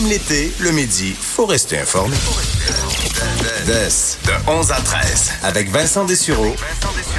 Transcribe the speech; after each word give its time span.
Même 0.00 0.10
l'été, 0.10 0.52
le 0.60 0.70
midi, 0.70 1.12
faut 1.20 1.44
rester 1.44 1.76
informé. 1.80 2.14
de 3.66 4.32
11 4.48 4.70
à 4.70 4.76
13, 4.76 5.30
avec 5.42 5.72
Vincent 5.72 6.04
Dessureau 6.04 6.54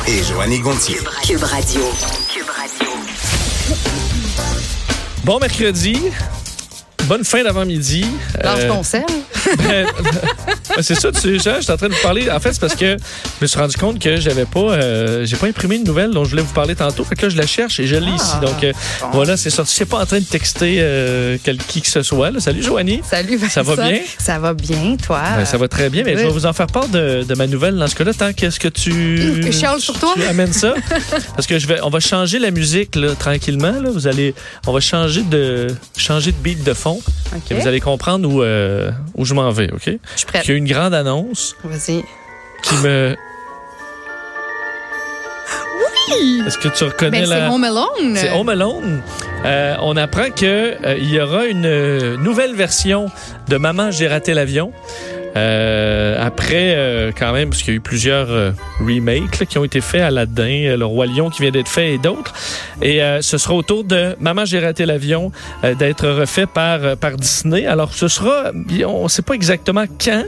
et 0.07 0.23
Joanny 0.23 0.59
Gontier. 0.59 0.97
Cube 1.27 1.43
Radio. 1.43 1.81
Bon 5.25 5.39
mercredi. 5.39 5.99
Bonne 7.03 7.25
fin 7.25 7.43
d'avant-midi. 7.43 8.05
Lâche 8.41 8.59
Euh, 8.61 8.69
ton 8.69 8.83
sel. 8.83 9.03
c'est 10.81 10.95
ça, 10.95 11.11
tu 11.11 11.19
sais, 11.19 11.33
je 11.57 11.61
suis 11.61 11.71
en 11.71 11.77
train 11.77 11.87
de 11.89 11.93
vous 11.93 12.01
parler. 12.01 12.29
En 12.29 12.39
fait, 12.39 12.53
c'est 12.53 12.59
parce 12.61 12.75
que 12.75 12.97
je 12.97 13.41
me 13.41 13.47
suis 13.47 13.59
rendu 13.59 13.77
compte 13.77 13.99
que 13.99 14.17
j'avais 14.17 14.45
pas, 14.45 14.59
euh, 14.59 15.25
j'ai 15.25 15.37
pas 15.37 15.47
imprimé 15.47 15.75
une 15.77 15.83
nouvelle 15.83 16.11
dont 16.11 16.23
je 16.23 16.31
voulais 16.31 16.41
vous 16.41 16.53
parler 16.53 16.75
tantôt. 16.75 17.03
Fait 17.03 17.15
que 17.15 17.23
là, 17.23 17.29
je 17.29 17.37
la 17.37 17.47
cherche 17.47 17.79
et 17.79 17.87
je 17.87 17.95
l'ai 17.95 18.11
ici. 18.11 18.39
Donc, 18.41 18.63
euh, 18.63 18.73
voilà, 19.11 19.37
c'est 19.37 19.49
sorti. 19.49 19.71
Je 19.71 19.75
suis 19.75 19.85
pas 19.85 19.99
en 20.01 20.05
train 20.05 20.19
de 20.19 20.25
texter 20.25 20.77
euh, 20.79 21.37
quel, 21.43 21.57
qui 21.57 21.81
que 21.81 21.87
ce 21.87 22.01
soit. 22.01 22.31
là. 22.31 22.39
Salut, 22.39 22.63
Joanie. 22.63 23.01
Salut, 23.09 23.37
Vincent. 23.37 23.49
Ça 23.49 23.63
va 23.63 23.89
bien? 23.89 23.99
Ça 24.17 24.39
va 24.39 24.53
bien, 24.53 24.95
toi? 25.03 25.21
Ben, 25.37 25.45
ça 25.45 25.57
va 25.57 25.67
très 25.67 25.89
bien, 25.89 26.03
mais 26.03 26.15
oui. 26.15 26.21
je 26.21 26.27
vais 26.27 26.33
vous 26.33 26.45
en 26.45 26.53
faire 26.53 26.67
part 26.67 26.87
de, 26.87 27.23
de 27.23 27.35
ma 27.35 27.47
nouvelle 27.47 27.75
dans 27.75 27.87
ce 27.87 27.95
cas-là. 27.95 28.13
Tant 28.13 28.33
qu'est-ce 28.33 28.59
que 28.59 28.67
tu. 28.67 29.43
Je 29.49 29.51
chiale 29.51 29.79
sur 29.79 29.97
toi? 29.97 30.13
Tu 30.15 30.23
amènes 30.23 30.53
ça? 30.53 30.73
Parce 31.35 31.47
que 31.47 31.59
je 31.59 31.67
vais, 31.67 31.79
on 31.81 31.89
va 31.89 31.99
changer 31.99 32.39
la 32.39 32.51
musique 32.51 32.95
là, 32.95 33.15
tranquillement. 33.15 33.71
Là. 33.71 33.89
Vous 33.89 34.07
allez, 34.07 34.33
on 34.67 34.71
va 34.73 34.79
changer 34.79 35.23
de, 35.23 35.67
changer 35.97 36.31
de 36.31 36.37
beat 36.37 36.63
de 36.63 36.73
fond. 36.73 37.01
Et 37.49 37.53
vous 37.53 37.67
allez 37.67 37.79
comprendre 37.79 38.29
où, 38.29 38.41
euh, 38.41 38.91
où 39.15 39.25
je 39.25 39.33
m'en 39.33 39.49
vais, 39.51 39.71
OK? 39.71 39.85
Je 39.85 39.91
suis 40.15 40.25
prête. 40.25 40.45
Grande 40.69 40.93
annonce 40.93 41.55
Vas-y. 41.63 42.03
qui 42.61 42.75
me. 42.83 43.15
Oui! 46.11 46.43
Est-ce 46.45 46.59
que 46.59 46.67
tu 46.67 46.83
reconnais 46.83 47.21
Ben, 47.21 47.25
c'est 47.27 47.39
la. 47.39 47.51
Home 47.51 47.63
Alone. 47.63 48.15
C'est 48.15 48.29
Home 48.29 48.49
Alone. 48.49 49.01
Euh, 49.45 49.75
on 49.81 49.97
apprend 49.97 50.29
que 50.29 50.75
euh, 50.85 50.97
y 50.99 51.19
aura 51.19 51.45
une 51.47 51.65
euh, 51.65 52.17
nouvelle 52.17 52.53
version 52.53 53.07
de 53.47 53.57
Maman, 53.57 53.89
j'ai 53.89 54.07
raté 54.07 54.35
l'avion. 54.35 54.71
Euh, 55.35 56.17
après, 56.19 56.73
euh, 56.75 57.11
quand 57.17 57.33
même, 57.33 57.49
parce 57.49 57.61
qu'il 57.61 57.73
y 57.73 57.75
a 57.75 57.77
eu 57.77 57.81
plusieurs 57.81 58.29
euh, 58.31 58.51
remakes 58.79 59.39
là, 59.39 59.45
qui 59.45 59.57
ont 59.57 59.63
été 59.63 59.79
faits, 59.81 60.01
Aladdin, 60.01 60.65
euh, 60.65 60.77
Le 60.77 60.85
Roi 60.85 61.05
Lion 61.05 61.29
qui 61.29 61.41
vient 61.41 61.51
d'être 61.51 61.67
fait 61.69 61.93
et 61.93 61.97
d'autres. 61.97 62.33
Et 62.81 63.01
euh, 63.03 63.21
ce 63.21 63.37
sera 63.37 63.53
autour 63.53 63.83
de 63.83 64.15
Maman, 64.19 64.45
j'ai 64.45 64.59
raté 64.59 64.85
l'avion 64.85 65.31
d'être 65.77 66.07
refait 66.07 66.45
par, 66.47 66.97
par 66.97 67.15
Disney. 67.17 67.65
Alors, 67.65 67.93
ce 67.93 68.07
sera, 68.07 68.51
on 68.87 69.03
ne 69.03 69.07
sait 69.09 69.21
pas 69.21 69.33
exactement 69.33 69.85
quand. 70.03 70.23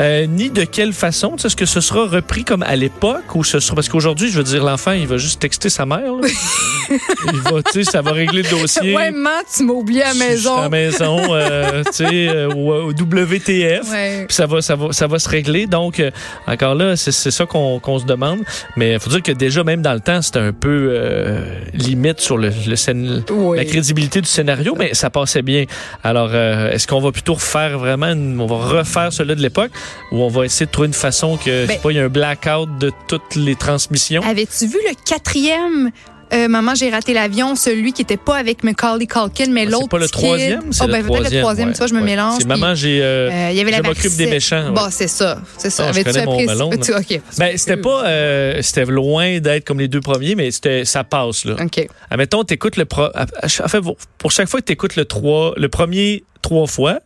euh, 0.00 0.26
ni 0.26 0.50
de 0.50 0.64
quelle 0.64 0.92
façon. 0.92 1.36
Est-ce 1.36 1.56
que 1.56 1.66
ce 1.66 1.80
sera 1.80 2.06
repris 2.06 2.44
comme 2.44 2.62
à 2.64 2.76
l'époque 2.76 3.34
ou 3.34 3.44
ce 3.44 3.60
sera 3.60 3.76
parce 3.76 3.88
qu'aujourd'hui, 3.88 4.30
je 4.30 4.38
veux 4.38 4.44
dire, 4.44 4.64
l'enfant, 4.64 4.92
il 4.92 5.06
va 5.06 5.16
juste 5.16 5.40
texter 5.40 5.68
sa 5.70 5.86
mère. 5.86 6.00
là. 6.20 6.28
il 6.90 7.40
va, 7.40 7.62
tu 7.62 7.84
sais, 7.84 7.90
ça 7.90 8.02
va 8.02 8.12
régler 8.12 8.42
le 8.42 8.50
dossier. 8.50 8.94
Ouais, 8.94 9.10
maman, 9.10 9.40
tu 9.54 9.64
m'as 9.64 9.72
oublié 9.74 10.02
à 10.02 10.06
la 10.06 10.10
À 10.10 10.14
la 10.14 10.26
maison. 10.26 10.68
maison, 10.68 11.20
euh, 11.34 11.82
tu 11.86 11.92
sais, 11.92 12.28
euh, 12.28 12.48
au, 12.50 12.88
au 12.88 12.90
WTF. 12.92 13.90
Ouais. 13.90 14.24
Puis 14.26 14.34
ça 14.34 14.46
va, 14.46 14.60
ça 14.62 14.76
va, 14.76 14.92
ça 14.92 15.06
va 15.06 15.18
se 15.18 15.28
régler. 15.28 15.66
Donc, 15.66 16.00
euh, 16.00 16.10
encore 16.46 16.74
là, 16.74 16.96
c'est 16.96 17.12
c'est 17.12 17.30
ça 17.30 17.46
qu'on 17.46 17.78
qu'on 17.80 17.98
se 17.98 18.04
demande. 18.04 18.40
Mais 18.76 18.92
il 18.94 19.00
faut 19.00 19.10
dire 19.10 19.22
que 19.22 19.32
déjà, 19.32 19.64
même 19.64 19.82
dans 19.82 19.94
le 19.94 20.00
temps, 20.00 20.20
c'était 20.22 20.38
un 20.40 20.52
peu 20.52 20.88
euh, 20.90 21.44
limite 21.72 22.20
sur 22.20 22.36
le, 22.38 22.48
le 22.48 22.74
scén- 22.76 23.22
Oui. 23.30 23.56
la 23.56 23.64
crédibilité 23.64 24.20
du 24.20 24.28
scénario, 24.28 24.74
mais 24.78 24.94
ça 24.94 25.10
passait 25.10 25.42
bien. 25.42 25.64
Alors, 26.02 26.30
euh, 26.32 26.70
est-ce 26.70 26.86
qu'on 26.86 27.00
va 27.00 27.12
plutôt 27.12 27.34
refaire 27.34 27.78
vraiment, 27.78 28.06
une- 28.12 28.40
on 28.40 28.46
va 28.46 28.56
refaire 28.78 29.12
celui 29.12 29.34
de 29.36 29.40
l'époque, 29.42 29.70
ou 30.12 30.22
on 30.22 30.28
va 30.28 30.44
essayer 30.44 30.66
de 30.66 30.70
trouver 30.70 30.88
une 30.88 30.94
façon 30.94 31.36
que, 31.36 31.44
je 31.44 31.60
sais 31.62 31.66
Ben- 31.66 31.80
pas, 31.80 31.90
il 31.90 31.96
y 31.96 32.00
a 32.00 32.04
un 32.04 32.08
blackout 32.08 32.78
de 32.78 32.90
toutes 33.08 33.36
les 33.36 33.54
transmissions? 33.56 34.22
Avais-tu 34.22 34.66
vu 34.66 34.78
le 34.88 34.94
quatrième 35.08 35.90
euh, 36.32 36.48
Maman, 36.48 36.74
j'ai 36.74 36.90
raté 36.90 37.12
l'avion, 37.12 37.54
celui 37.56 37.92
qui 37.92 38.02
était 38.02 38.16
pas 38.16 38.36
avec 38.36 38.64
Macaulay 38.64 39.06
Culkin, 39.06 39.50
mais 39.50 39.64
Ah, 39.66 39.70
l'autre. 39.70 39.82
c'est 39.84 39.88
pas 39.90 39.98
le 39.98 40.08
troisième, 40.08 40.72
c'est 40.72 40.82
Oh, 40.82 40.86
le 40.86 40.92
ben, 40.92 41.04
peut-être 41.06 41.30
le 41.32 41.40
troisième, 41.40 41.68
ouais, 41.68 41.74
tu 41.74 41.78
vois, 41.78 41.86
je 41.86 41.94
me 41.94 42.00
ouais. 42.00 42.04
mélange. 42.04 42.38
C'est 42.40 42.46
Maman, 42.46 42.74
j'ai. 42.74 43.02
euh, 43.02 43.30
euh, 43.30 43.48
il 43.52 43.56
y 43.56 43.60
avait 43.60 43.72
je 43.72 43.82
m'occupe 43.82 44.16
des 44.16 44.26
méchants. 44.26 44.66
ouais. 44.66 44.72
Bon, 44.74 44.88
c'est 44.90 45.08
ça. 45.08 45.40
C'est 45.58 45.70
ça. 45.70 45.84
Ah, 45.88 45.92
je 45.92 46.00
Avais-tu 46.00 46.12
connais 46.12 46.26
mon 46.26 46.32
appris- 46.34 46.46
Malone. 46.46 46.80
tu- 46.80 46.94
OK. 47.16 47.20
Ben, 47.38 47.56
c'était 47.58 47.76
pas, 47.76 48.04
euh, 48.06 48.62
c'était 48.62 48.84
loin 48.86 49.38
d'être 49.40 49.64
comme 49.64 49.80
les 49.80 49.88
deux 49.88 50.00
premiers, 50.00 50.34
mais 50.34 50.50
c'était, 50.50 50.84
ça 50.84 51.04
passe, 51.04 51.44
là. 51.44 51.56
OK. 51.62 51.86
Admettons, 52.10 52.44
t'écoutes 52.44 52.76
le 52.76 52.84
pro, 52.84 53.02
à- 53.14 53.26
à- 53.42 53.46
en 53.64 53.68
fait, 53.68 53.80
pour- 54.18 54.30
chaque 54.30 54.48
fois 54.48 54.60
que 54.60 54.66
t'écoutes 54.66 54.96
le 54.96 55.04
trois, 55.04 55.52
le 55.56 55.68
premier 55.68 56.24
trois 56.42 56.66
fois, 56.66 56.98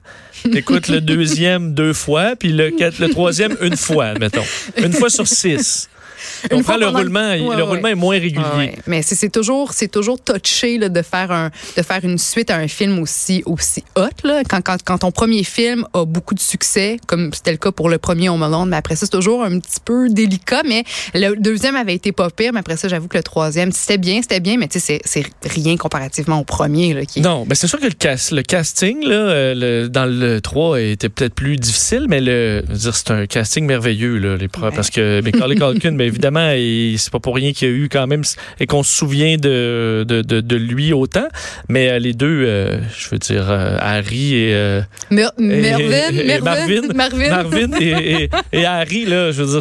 t'écoutes 0.51 0.89
le 0.89 1.01
deuxième 1.01 1.75
deux 1.75 1.93
fois, 1.93 2.35
puis 2.37 2.51
le, 2.53 2.71
quatre- 2.71 2.99
le 2.99 3.09
troisième 3.11 3.57
une 3.61 3.77
fois, 3.77 4.07
admettons. 4.07 4.43
Une 4.77 4.93
fois 4.93 5.11
sur 5.11 5.27
six. 5.29 5.89
Une 6.51 6.59
On 6.59 6.63
fois 6.63 6.77
prend 6.79 6.91
le 6.91 6.97
roulement, 6.97 7.21
Ouais, 7.31 7.39
le 7.39 7.47
ouais. 7.47 7.63
roulement 7.63 7.89
est 7.89 7.95
moins 7.95 8.19
régulier. 8.19 8.45
Ouais. 8.57 8.75
Mais 8.87 9.03
c'est 9.03 9.29
toujours, 9.31 9.73
c'est 9.73 9.89
toujours 9.89 10.19
touché 10.21 10.79
là, 10.79 10.89
de 10.89 11.03
faire 11.03 11.31
un, 11.33 11.51
de 11.77 11.83
faire 11.83 12.01
une 12.05 12.19
suite 12.19 12.51
à 12.51 12.57
un 12.57 12.69
film 12.69 12.99
aussi, 12.99 13.43
aussi 13.47 13.83
hot 13.97 14.09
là. 14.25 14.43
Quand, 14.49 14.61
quand, 14.63 14.79
quand 14.85 14.99
ton 14.99 15.11
premier 15.11 15.45
film 15.45 15.87
a 15.95 16.05
beaucoup 16.05 16.35
de 16.35 16.41
succès, 16.41 16.99
comme 17.07 17.33
c'était 17.33 17.53
le 17.53 17.57
cas 17.59 17.73
pour 17.73 17.89
le 17.89 17.99
premier 17.99 18.29
Home 18.29 18.43
Alone, 18.43 18.69
mais 18.71 18.77
après 18.77 18.97
ça 18.97 19.07
c'est 19.07 19.13
toujours 19.13 19.43
un 19.45 19.59
petit 19.59 19.81
peu 19.85 20.09
délicat. 20.09 20.63
Mais 20.67 20.85
le 21.15 21.35
deuxième 21.37 21.77
avait 21.77 21.95
été 21.95 22.13
pas 22.13 22.31
pire, 22.31 22.53
mais 22.53 22.61
après 22.61 22.77
ça 22.77 22.89
j'avoue 22.89 23.09
que 23.09 23.17
le 23.17 23.23
troisième 23.23 23.73
c'était 23.73 23.99
bien, 23.99 24.21
c'était 24.23 24.41
bien, 24.41 24.57
mais 24.59 24.69
tu 24.69 24.81
sais 24.81 25.01
c'est 25.05 25.25
rien 25.45 25.77
comparativement 25.77 26.41
au 26.41 26.45
premier 26.45 26.95
là. 26.95 27.05
Qui... 27.05 27.21
Non, 27.21 27.45
ben 27.47 27.55
c'est 27.55 27.67
sûr 27.67 27.79
que 27.81 27.87
le, 27.87 27.91
cast, 27.93 28.33
le 28.33 28.43
casting 28.43 29.05
là, 29.05 29.15
euh, 29.15 29.55
le- 29.55 29.89
dans 29.89 30.07
le 30.07 30.41
3 30.41 30.81
était 30.81 31.09
peut-être 31.09 31.35
plus 31.35 31.57
difficile, 31.57 32.07
mais 32.09 32.21
le, 32.21 32.65
c'est 32.75 33.11
un 33.11 33.27
casting 33.27 33.65
merveilleux 33.67 34.19
là, 34.19 34.37
les 34.37 34.49
parce 34.49 34.91
que 34.91 35.21
Macaulay 35.23 35.57
Culkin, 35.57 35.93
évidemment, 36.09 36.51
c'est 36.97 37.11
pas 37.13 37.21
pour 37.21 37.35
rien 37.37 37.53
qu'il 37.53 37.69
y 37.69 37.71
a 37.71 37.75
eu 37.75 37.89
quand 37.91 38.07
même 38.07 38.23
et 38.61 38.67
qu'on 38.67 38.83
se 38.83 38.95
souvient 38.95 39.37
de, 39.37 40.05
de, 40.07 40.23
de, 40.23 40.41
de 40.41 40.57
lui 40.57 40.93
autant, 40.93 41.29
mais 41.69 41.89
euh, 41.89 41.99
les 41.99 42.13
deux, 42.13 42.45
euh, 42.47 42.79
je 42.97 43.09
veux 43.11 43.19
dire 43.19 43.47
euh, 43.51 43.77
Harry 43.81 44.35
et, 44.35 44.55
euh, 44.55 44.81
Mer- 45.11 45.31
et- 45.39 45.43
Mervyn, 45.43 46.09
et 46.13 46.25
Mervyn, 46.25 46.43
Marvin, 46.43 46.93
Marvin. 46.95 47.29
Marvin 47.31 47.71
et, 47.81 48.29
et- 48.53 48.65
Harry 48.65 49.05
là, 49.07 49.31
je 49.33 49.43
veux 49.43 49.61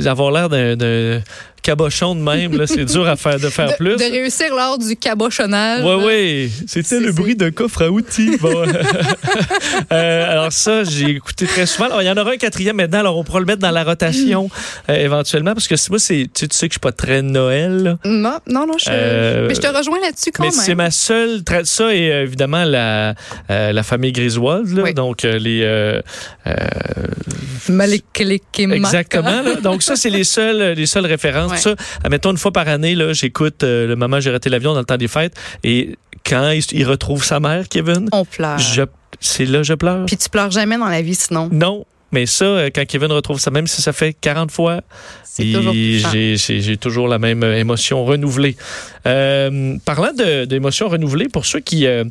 dire, 0.00 0.10
avoir 0.10 0.30
l'air 0.30 0.48
d'un 0.48 1.20
cabochon 1.64 2.14
de 2.14 2.20
même 2.20 2.56
là, 2.56 2.66
c'est 2.66 2.84
dur 2.84 3.08
à 3.08 3.16
faire 3.16 3.40
de 3.40 3.48
faire 3.48 3.70
de, 3.72 3.76
plus. 3.76 3.96
de 3.96 4.04
réussir 4.10 4.54
lors 4.54 4.78
du 4.78 4.94
cabochonnage. 4.96 5.82
Ouais, 5.82 5.90
là. 5.98 6.04
ouais. 6.06 6.48
C'était 6.66 7.00
le 7.00 7.10
bruit 7.12 7.34
d'un 7.34 7.50
coffre 7.50 7.82
à 7.82 7.88
outils. 7.90 8.36
Bon. 8.40 8.54
Euh, 9.92 10.30
alors 10.30 10.52
ça, 10.52 10.84
j'ai 10.84 11.10
écouté 11.10 11.46
très 11.46 11.66
souvent. 11.66 11.86
Alors, 11.86 12.02
il 12.02 12.06
y 12.06 12.10
en 12.10 12.16
aura 12.16 12.32
un 12.32 12.36
quatrième 12.36 12.76
maintenant. 12.76 13.00
Alors, 13.00 13.16
on 13.18 13.24
pourra 13.24 13.40
le 13.40 13.46
mettre 13.46 13.58
dans 13.60 13.70
la 13.70 13.82
rotation 13.84 14.48
euh, 14.88 14.94
éventuellement. 14.94 15.52
Parce 15.54 15.66
que 15.68 15.76
c'est- 15.76 15.90
moi, 15.90 15.98
c'est, 15.98 16.28
tu 16.32 16.40
sais, 16.40 16.48
tu 16.48 16.56
sais 16.56 16.68
que 16.68 16.72
je 16.72 16.78
suis 16.78 16.80
pas 16.80 16.92
très 16.92 17.22
Noël. 17.22 17.82
là. 17.82 17.96
Non, 18.04 18.38
non, 18.48 18.66
non, 18.66 18.74
je, 18.78 18.86
Euh, 18.90 19.46
mais 19.48 19.54
je 19.54 19.60
te 19.60 19.66
rejoins 19.66 20.00
là-dessus 20.00 20.30
quand 20.32 20.42
Mais 20.44 20.50
même. 20.50 20.58
c'est 20.58 20.74
ma 20.74 20.90
seule... 20.90 21.42
Ça 21.64 21.94
et 21.94 22.06
évidemment 22.06 22.64
la, 22.64 23.14
la 23.48 23.82
famille 23.82 24.12
Griswold. 24.12 24.68
Là, 24.76 24.82
Oui. 24.84 24.94
Donc, 24.94 25.22
les... 25.22 26.00
Malekele 27.68 28.38
Exactement. 28.58 29.42
là. 29.42 29.54
Donc 29.56 29.82
ça, 29.82 29.96
c'est 29.96 30.10
les 30.10 30.24
seules, 30.24 30.74
les 30.76 30.86
seules 30.86 31.06
références. 31.06 31.50
Ouais. 31.52 31.53
Ça, 31.56 31.74
admettons, 32.02 32.30
une 32.30 32.38
fois 32.38 32.52
par 32.52 32.68
année, 32.68 32.94
là, 32.94 33.12
j'écoute 33.12 33.62
euh, 33.64 33.86
le 33.86 33.96
moment 33.96 34.20
j'ai 34.20 34.30
raté 34.30 34.50
l'avion 34.50 34.72
dans 34.72 34.80
le 34.80 34.84
temps 34.84 34.96
des 34.96 35.08
fêtes 35.08 35.34
et 35.62 35.96
quand 36.26 36.50
il, 36.50 36.62
il 36.72 36.84
retrouve 36.86 37.24
sa 37.24 37.40
mère, 37.40 37.68
Kevin, 37.68 38.08
On 38.12 38.24
pleure. 38.24 38.58
je, 38.58 38.82
c'est 39.20 39.44
là 39.46 39.62
je 39.62 39.74
pleure. 39.74 40.06
Puis 40.06 40.16
tu 40.16 40.28
pleures 40.28 40.50
jamais 40.50 40.78
dans 40.78 40.88
la 40.88 41.02
vie 41.02 41.14
sinon? 41.14 41.48
Non, 41.52 41.84
mais 42.12 42.26
ça, 42.26 42.44
euh, 42.44 42.70
quand 42.74 42.86
Kevin 42.86 43.10
retrouve 43.12 43.38
ça, 43.40 43.50
même 43.50 43.66
si 43.66 43.82
ça 43.82 43.92
fait 43.92 44.12
40 44.14 44.50
fois, 44.50 44.80
C'est 45.24 45.52
toujours 45.52 45.72
j'ai, 45.74 46.36
j'ai- 46.36 46.60
j'ai 46.60 46.76
toujours 46.76 47.08
la 47.08 47.18
même 47.18 47.42
euh, 47.42 47.58
émotion 47.58 48.04
renouvelée. 48.04 48.56
Euh, 49.06 49.76
parlant 49.84 50.12
de- 50.12 50.44
d'émotions 50.46 50.88
renouvelées, 50.88 51.28
pour 51.28 51.44
ceux 51.46 51.60
qui, 51.60 51.86
euh, 51.86 52.04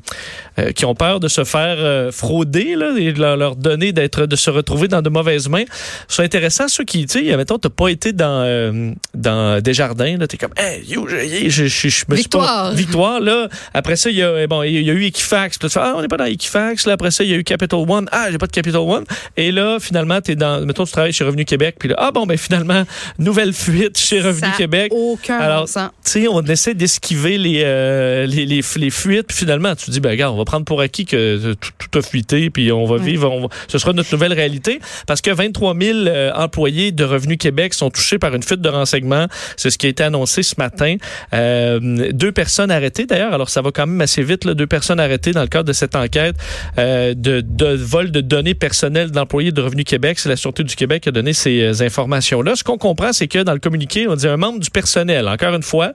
euh, 0.59 0.71
qui 0.71 0.85
ont 0.85 0.95
peur 0.95 1.19
de 1.19 1.27
se 1.27 1.43
faire 1.43 1.75
euh, 1.79 2.11
frauder 2.11 2.75
là, 2.75 2.91
et 2.97 3.11
de 3.13 3.19
leur, 3.19 3.55
donner 3.55 3.91
d'être, 3.91 4.25
de 4.25 4.35
se 4.35 4.49
retrouver 4.49 4.87
dans 4.87 5.01
de 5.01 5.09
mauvaises 5.09 5.49
mains, 5.49 5.63
c'est 6.07 6.23
intéressant 6.23 6.67
ceux 6.67 6.83
qui, 6.83 7.05
tu 7.05 7.25
sais, 7.27 7.37
mettons, 7.37 7.57
t'as 7.57 7.69
pas 7.69 7.89
été 7.89 8.13
dans, 8.13 8.93
dans 9.13 9.61
Desjardins, 9.61 10.17
t'es 10.27 10.37
comme, 10.37 10.53
hey, 10.57 10.83
you, 10.87 11.07
je, 11.07 11.49
je, 11.49 11.65
je, 11.65 11.67
je 11.67 11.85
me 11.87 11.89
suis 11.89 12.05
pas- 12.05 12.15
Victoire. 12.15 12.71
victoire, 12.73 13.19
là. 13.19 13.47
Après 13.73 13.95
ça, 13.95 14.09
il 14.09 14.17
y 14.17 14.23
a, 14.23 14.41
eh 14.43 14.47
bon, 14.47 14.63
il 14.63 14.81
y 14.81 14.89
a 14.89 14.93
eu 14.93 15.03
Equifax. 15.05 15.61
Là, 15.61 15.69
tu 15.69 15.73
fais, 15.73 15.79
ah, 15.83 15.93
on 15.97 16.01
n'est 16.01 16.07
pas 16.07 16.17
dans 16.17 16.25
Equifax. 16.25 16.85
Là, 16.85 16.93
après 16.93 17.11
ça, 17.11 17.23
il 17.23 17.29
y 17.29 17.33
a 17.33 17.37
eu 17.37 17.43
Capital 17.43 17.79
One. 17.87 18.07
Ah, 18.11 18.27
j'ai 18.31 18.37
pas 18.37 18.47
de 18.47 18.51
Capital 18.51 18.81
One. 18.81 19.03
Et 19.37 19.51
là, 19.51 19.77
finalement, 19.79 20.21
t'es 20.21 20.35
dans, 20.35 20.65
mettons, 20.65 20.85
tu 20.85 20.91
travailles 20.91 21.13
chez 21.13 21.23
Revenu 21.23 21.45
Québec. 21.45 21.75
Puis 21.79 21.89
là, 21.89 21.95
ah, 21.97 22.11
bon, 22.11 22.25
ben, 22.25 22.37
finalement, 22.37 22.83
nouvelle 23.19 23.53
fuite 23.53 23.97
chez 23.97 24.21
Revenu 24.21 24.47
Ça 24.51 24.57
Québec. 24.57 24.91
Aucun 24.95 25.37
Alors. 25.39 25.65
Tu 25.65 25.79
sais, 26.03 26.27
on 26.27 26.41
essaie 26.43 26.73
d'esquiver 26.83 27.37
les, 27.37 27.61
euh, 27.63 28.25
les, 28.25 28.45
les, 28.45 28.59
les 28.75 28.89
fuites. 28.89 29.27
Puis 29.27 29.37
finalement, 29.37 29.73
tu 29.75 29.85
te 29.85 29.91
dis, 29.91 30.01
ben, 30.01 30.09
regarde, 30.09 30.33
on 30.33 30.37
va 30.37 30.43
prendre 30.43 30.65
pour 30.65 30.81
acquis 30.81 31.05
que 31.05 31.53
tout, 31.53 31.69
tout 31.89 31.97
a 31.97 32.01
fuité. 32.01 32.49
Puis 32.49 32.71
on 32.73 32.85
va 32.85 32.97
vivre. 32.97 33.29
on 33.31 33.43
va- 33.43 33.47
ce 33.69 33.77
sera 33.77 33.93
notre 33.93 34.11
nouvelle 34.11 34.33
réalité. 34.33 34.79
Parce 35.07 35.21
que 35.21 35.31
23 35.31 35.75
000 35.79 35.97
euh, 36.07 36.31
employés 36.35 36.91
de 36.91 37.05
Revenu 37.05 37.37
Québec 37.37 37.73
sont 37.73 37.89
touchés 37.89 38.19
par 38.19 38.35
une 38.35 38.43
fuite 38.43 38.59
de 38.59 38.67
renseignements. 38.67 39.27
C'est 39.55 39.69
ce 39.69 39.77
qui 39.77 39.85
a 39.85 39.89
été 39.89 40.03
annoncé 40.03 40.43
ce 40.43 40.55
matin. 40.57 40.97
Euh, 41.33 42.11
deux 42.11 42.31
personnes 42.33 42.69
arrêtées, 42.71 43.05
d'ailleurs. 43.05 43.33
Alors, 43.33 43.49
ça 43.49 43.61
va 43.61 43.71
quand 43.71 43.87
même 43.87 44.01
assez 44.01 44.21
vite. 44.23 44.43
Là, 44.43 44.53
deux 44.53 44.67
personnes 44.67 44.99
arrêtées 44.99 45.31
dans 45.31 45.41
le 45.41 45.47
cadre 45.47 45.65
de 45.69 45.73
cette 45.73 45.95
enquête 45.95 46.35
de, 46.77 47.13
de 47.41 47.65
vol 47.75 48.11
de 48.11 48.19
données 48.21 48.55
personnelles 48.55 49.11
d'employés 49.11 49.51
de 49.53 49.61
Revenu 49.61 49.85
Québec. 49.85 50.19
C'est 50.19 50.29
la 50.29 50.35
Sûreté 50.35 50.63
du 50.63 50.75
Québec 50.75 51.03
qui 51.03 51.09
a 51.09 51.11
donné 51.13 51.31
ces 51.33 51.81
informations-là. 51.81 52.55
Ce 52.57 52.63
qu'on 52.63 52.77
comprend, 52.77 53.13
c'est 53.13 53.27
que 53.29 53.39
dans 53.39 53.53
le 53.53 53.59
communiqué, 53.59 54.07
on 54.07 54.15
dit 54.15 54.27
un 54.27 54.37
membre 54.37 54.59
du 54.59 54.69
personnel, 54.69 55.27
encore 55.29 55.53
une 55.55 55.63
fois, 55.63 55.93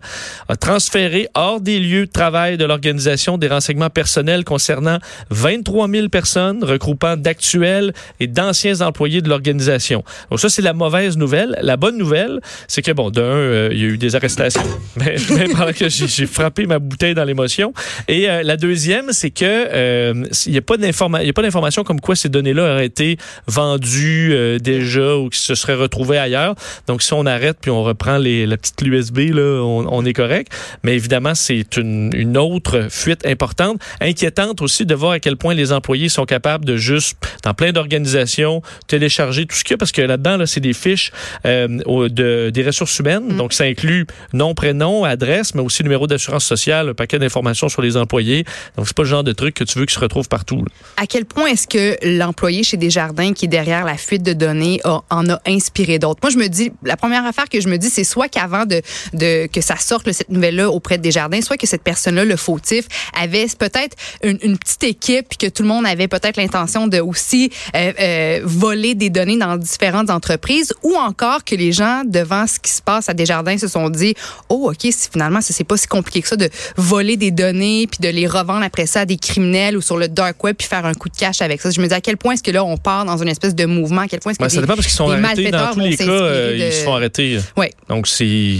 a 0.48 0.56
transférer 0.78 1.26
hors 1.34 1.60
des 1.60 1.80
lieux 1.80 2.06
de 2.06 2.12
travail 2.12 2.56
de 2.56 2.64
l'organisation 2.64 3.36
des 3.36 3.48
renseignements 3.48 3.90
personnels 3.90 4.44
concernant 4.44 4.98
23 5.30 5.88
000 5.88 6.08
personnes 6.08 6.62
regroupant 6.62 7.16
d'actuels 7.16 7.92
et 8.20 8.28
d'anciens 8.28 8.80
employés 8.80 9.20
de 9.20 9.28
l'organisation. 9.28 10.04
Donc 10.30 10.38
ça, 10.38 10.48
c'est 10.48 10.62
la 10.62 10.74
mauvaise 10.74 11.16
nouvelle. 11.16 11.58
La 11.62 11.76
bonne 11.76 11.98
nouvelle, 11.98 12.38
c'est 12.68 12.80
que, 12.80 12.92
bon, 12.92 13.10
d'un, 13.10 13.22
euh, 13.22 13.70
il 13.72 13.78
y 13.80 13.82
a 13.82 13.88
eu 13.88 13.98
des 13.98 14.14
arrestations, 14.14 14.62
mais, 14.96 15.16
mais 15.34 15.48
pendant 15.48 15.72
que 15.72 15.88
j'ai 15.88 16.26
frappé 16.26 16.64
ma 16.66 16.78
bouteille 16.78 17.14
dans 17.14 17.24
l'émotion. 17.24 17.74
Et 18.06 18.30
euh, 18.30 18.44
la 18.44 18.56
deuxième, 18.56 19.10
c'est 19.10 19.30
que 19.30 19.44
euh, 19.44 20.14
il 20.46 20.52
n'y 20.52 20.58
a 20.58 20.62
pas 20.62 20.76
d'information 20.76 21.82
comme 21.82 22.00
quoi 22.00 22.14
ces 22.14 22.28
données-là 22.28 22.74
auraient 22.74 22.86
été 22.86 23.16
vendues 23.48 24.60
déjà 24.60 25.16
ou 25.16 25.28
qui 25.28 25.40
se 25.40 25.56
seraient 25.56 25.74
retrouvées 25.74 26.18
ailleurs. 26.18 26.54
Donc 26.86 27.02
si 27.02 27.12
on 27.14 27.26
arrête 27.26 27.56
puis 27.60 27.72
on 27.72 27.82
reprend 27.82 28.18
les, 28.18 28.46
la 28.46 28.56
petite 28.56 28.80
USB, 28.82 29.34
là, 29.34 29.60
on, 29.64 29.88
on 29.90 30.04
est 30.04 30.12
correct. 30.12 30.52
Mais 30.82 30.94
évidemment, 30.94 31.34
c'est 31.34 31.76
une, 31.76 32.10
une 32.14 32.36
autre 32.36 32.88
fuite 32.90 33.26
importante, 33.26 33.80
inquiétante 34.00 34.62
aussi 34.62 34.86
de 34.86 34.94
voir 34.94 35.12
à 35.12 35.20
quel 35.20 35.36
point 35.36 35.54
les 35.54 35.72
employés 35.72 36.08
sont 36.08 36.24
capables 36.24 36.64
de 36.64 36.76
juste, 36.76 37.16
dans 37.44 37.54
plein 37.54 37.72
d'organisations, 37.72 38.62
télécharger 38.86 39.46
tout 39.46 39.56
ce 39.56 39.64
qu'il 39.64 39.72
y 39.72 39.74
a, 39.74 39.78
parce 39.78 39.92
que 39.92 40.02
là-dedans, 40.02 40.36
là, 40.36 40.46
c'est 40.46 40.60
des 40.60 40.72
fiches 40.72 41.12
euh, 41.46 41.68
de, 42.08 42.50
des 42.50 42.62
ressources 42.62 42.98
humaines. 42.98 43.34
Mm. 43.34 43.36
Donc, 43.36 43.52
ça 43.52 43.64
inclut 43.64 44.06
nom, 44.32 44.54
prénom, 44.54 45.04
adresse, 45.04 45.54
mais 45.54 45.62
aussi 45.62 45.82
numéro 45.82 46.06
d'assurance 46.06 46.44
sociale, 46.44 46.90
un 46.90 46.94
paquet 46.94 47.18
d'informations 47.18 47.68
sur 47.68 47.82
les 47.82 47.96
employés. 47.96 48.44
Donc, 48.76 48.86
c'est 48.86 48.96
pas 48.96 49.02
le 49.02 49.08
genre 49.08 49.24
de 49.24 49.32
truc 49.32 49.54
que 49.54 49.64
tu 49.64 49.78
veux 49.78 49.86
qui 49.86 49.94
se 49.94 50.00
retrouve 50.00 50.28
partout. 50.28 50.64
À 50.96 51.06
quel 51.06 51.24
point 51.24 51.46
est-ce 51.46 51.66
que 51.66 51.96
l'employé 52.18 52.62
chez 52.62 52.76
Desjardins 52.76 53.32
qui 53.32 53.46
est 53.46 53.48
derrière 53.48 53.84
la 53.84 53.96
fuite 53.96 54.22
de 54.22 54.32
données 54.32 54.80
en 54.84 55.28
a 55.28 55.40
inspiré 55.46 55.98
d'autres? 55.98 56.20
Moi, 56.22 56.30
je 56.30 56.38
me 56.38 56.48
dis, 56.48 56.72
la 56.82 56.96
première 56.96 57.24
affaire 57.24 57.48
que 57.48 57.60
je 57.60 57.68
me 57.68 57.76
dis, 57.76 57.90
c'est 57.90 58.04
soit 58.04 58.28
qu'avant 58.28 58.66
de, 58.66 58.82
de, 59.12 59.46
que 59.46 59.60
ça 59.60 59.76
sorte, 59.76 60.10
cette 60.12 60.30
auprès 60.66 60.98
de 60.98 61.02
Desjardins, 61.02 61.40
soit 61.40 61.56
que 61.56 61.66
cette 61.66 61.82
personne-là, 61.82 62.24
le 62.24 62.36
fautif, 62.36 62.86
avait 63.18 63.46
peut-être 63.58 63.96
une, 64.22 64.38
une, 64.42 64.58
petite 64.58 64.84
équipe, 64.84 65.28
puis 65.28 65.38
que 65.38 65.46
tout 65.46 65.62
le 65.62 65.68
monde 65.68 65.86
avait 65.86 66.08
peut-être 66.08 66.36
l'intention 66.36 66.86
de 66.86 67.00
aussi 67.00 67.50
euh, 67.74 67.92
euh, 68.00 68.40
voler 68.44 68.94
des 68.94 69.10
données 69.10 69.36
dans 69.36 69.56
différentes 69.56 70.10
entreprises, 70.10 70.72
ou 70.82 70.94
encore 70.96 71.44
que 71.44 71.54
les 71.54 71.72
gens, 71.72 72.02
devant 72.04 72.46
ce 72.46 72.58
qui 72.58 72.70
se 72.70 72.82
passe 72.82 73.08
à 73.08 73.14
Desjardins, 73.14 73.58
se 73.58 73.68
sont 73.68 73.90
dit, 73.90 74.14
oh, 74.48 74.70
OK, 74.70 74.90
finalement, 75.12 75.40
c'est 75.40 75.64
pas 75.64 75.76
si 75.76 75.86
compliqué 75.86 76.22
que 76.22 76.28
ça 76.28 76.36
de 76.36 76.48
voler 76.76 77.16
des 77.16 77.30
données, 77.30 77.86
puis 77.86 77.98
de 78.00 78.08
les 78.08 78.26
revendre 78.26 78.62
après 78.62 78.86
ça 78.86 79.00
à 79.00 79.04
des 79.04 79.16
criminels 79.16 79.76
ou 79.76 79.80
sur 79.80 79.96
le 79.96 80.08
dark 80.08 80.42
web, 80.44 80.56
puis 80.56 80.66
faire 80.66 80.86
un 80.86 80.94
coup 80.94 81.08
de 81.08 81.16
cash 81.16 81.42
avec 81.42 81.60
ça. 81.60 81.70
Je 81.70 81.80
me 81.80 81.86
dis, 81.86 81.94
à 81.94 82.00
quel 82.00 82.16
point 82.16 82.34
est-ce 82.34 82.42
que 82.42 82.50
là, 82.50 82.64
on 82.64 82.76
part 82.76 83.04
dans 83.04 83.16
une 83.18 83.28
espèce 83.28 83.54
de 83.54 83.64
mouvement, 83.64 84.02
à 84.02 84.08
quel 84.08 84.20
point 84.20 84.32
est-ce 84.32 84.38
que 84.38 84.44
ben, 84.44 84.48
ça 84.48 84.60
dépend 84.60 84.74
parce 84.74 84.86
qu'ils 84.86 84.96
sont 84.96 85.10
arrêtés 85.10 85.50
dans 85.50 85.72
tous 85.72 85.80
les 85.80 85.96
cas, 85.96 86.04
euh, 86.04 86.56
ils 86.56 86.72
se 86.72 86.84
font 86.84 86.94
arrêter. 86.94 87.38
Ouais. 87.56 87.72
Donc, 87.88 88.06
c'est 88.06 88.56